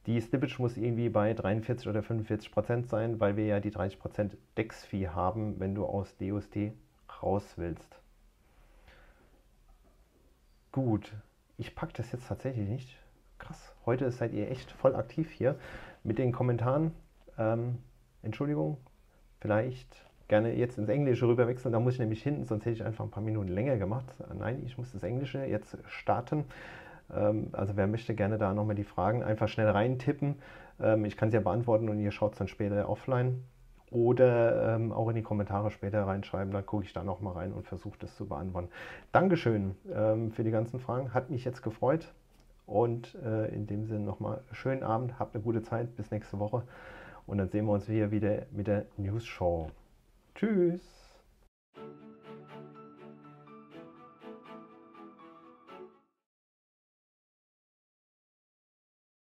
Die 0.08 0.20
Slippage 0.20 0.60
muss 0.60 0.76
irgendwie 0.76 1.08
bei 1.08 1.34
43 1.34 1.88
oder 1.88 2.02
45% 2.02 2.88
sein, 2.88 3.22
weil 3.22 3.38
wir 3.38 3.46
ja 3.46 3.62
die 3.62 3.72
30% 3.72 4.32
Dex-Fee 4.58 5.08
haben, 5.08 5.58
wenn 5.62 5.74
du 5.74 5.86
aus 5.86 6.18
DOSD 6.18 6.74
raus 7.22 7.54
willst. 7.58 8.00
Gut, 10.72 11.14
ich 11.58 11.76
packe 11.76 11.94
das 11.94 12.12
jetzt 12.12 12.28
tatsächlich 12.28 12.68
nicht. 12.68 12.98
Krass, 13.38 13.74
heute 13.86 14.12
seid 14.12 14.34
ihr 14.34 14.50
echt 14.50 14.72
voll 14.72 14.96
aktiv 14.96 15.30
hier 15.32 15.56
mit 16.04 16.18
den 16.18 16.32
Kommentaren. 16.32 16.94
Ähm, 17.38 17.80
Entschuldigung, 18.22 18.78
vielleicht 19.40 20.06
gerne 20.28 20.54
jetzt 20.54 20.78
ins 20.78 20.88
Englische 20.88 21.28
rüberwechseln. 21.28 21.74
Da 21.74 21.80
muss 21.80 21.96
ich 21.96 22.00
nämlich 22.00 22.24
hinten, 22.24 22.46
sonst 22.46 22.66
hätte 22.66 22.76
ich 22.76 22.86
einfach 22.86 23.04
ein 23.04 23.12
paar 23.12 23.24
Minuten 23.24 23.50
länger 23.50 23.78
gemacht. 23.78 24.06
Nein, 24.34 24.64
ich 24.66 24.78
muss 24.78 24.92
das 24.94 25.04
Englische 25.04 25.44
jetzt 25.46 25.78
starten. 25.88 26.46
Ähm, 27.14 27.50
also 27.52 27.76
wer 27.76 27.88
möchte 27.88 28.16
gerne 28.16 28.38
da 28.38 28.54
nochmal 28.54 28.76
die 28.76 28.84
Fragen 28.84 29.24
einfach 29.24 29.50
schnell 29.50 29.70
reintippen. 29.70 30.36
Ähm, 30.80 31.06
ich 31.06 31.18
kann 31.18 31.32
sie 31.32 31.38
ja 31.38 31.42
beantworten 31.42 31.90
und 31.90 32.00
ihr 32.00 32.12
schaut 32.12 32.34
es 32.34 32.38
dann 32.38 32.48
später 32.48 32.88
offline. 32.88 33.44
Oder 33.92 34.76
ähm, 34.76 34.94
auch 34.94 35.10
in 35.10 35.16
die 35.16 35.22
Kommentare 35.22 35.70
später 35.70 36.08
reinschreiben, 36.08 36.54
dann 36.54 36.66
gucke 36.66 36.86
ich 36.86 36.94
da 36.94 37.04
nochmal 37.04 37.34
rein 37.34 37.52
und 37.52 37.68
versuche 37.68 38.00
das 38.00 38.16
zu 38.16 38.26
beantworten. 38.26 38.70
Dankeschön 39.12 39.76
ähm, 39.94 40.32
für 40.32 40.46
die 40.46 40.52
ganzen 40.52 40.80
Fragen, 40.80 41.14
hat 41.14 41.30
mich 41.30 41.44
jetzt 41.44 41.62
gefreut. 41.62 42.14
Und 42.66 43.16
äh, 43.16 43.54
in 43.54 43.68
dem 43.68 43.86
Sinne 43.86 44.06
nochmal 44.06 44.42
schönen 44.54 44.84
Abend, 44.84 45.20
habt 45.20 45.36
eine 45.36 45.44
gute 45.44 45.62
Zeit, 45.62 45.98
bis 45.98 46.10
nächste 46.10 46.40
Woche. 46.40 46.64
Und 47.28 47.38
dann 47.38 47.50
sehen 47.50 47.66
wir 47.66 47.74
uns 47.74 47.86
hier 47.86 48.12
wieder 48.12 48.44
mit 48.52 48.68
der 48.68 48.86
News 48.96 49.26
Show. 49.26 49.70
Tschüss! 50.36 51.01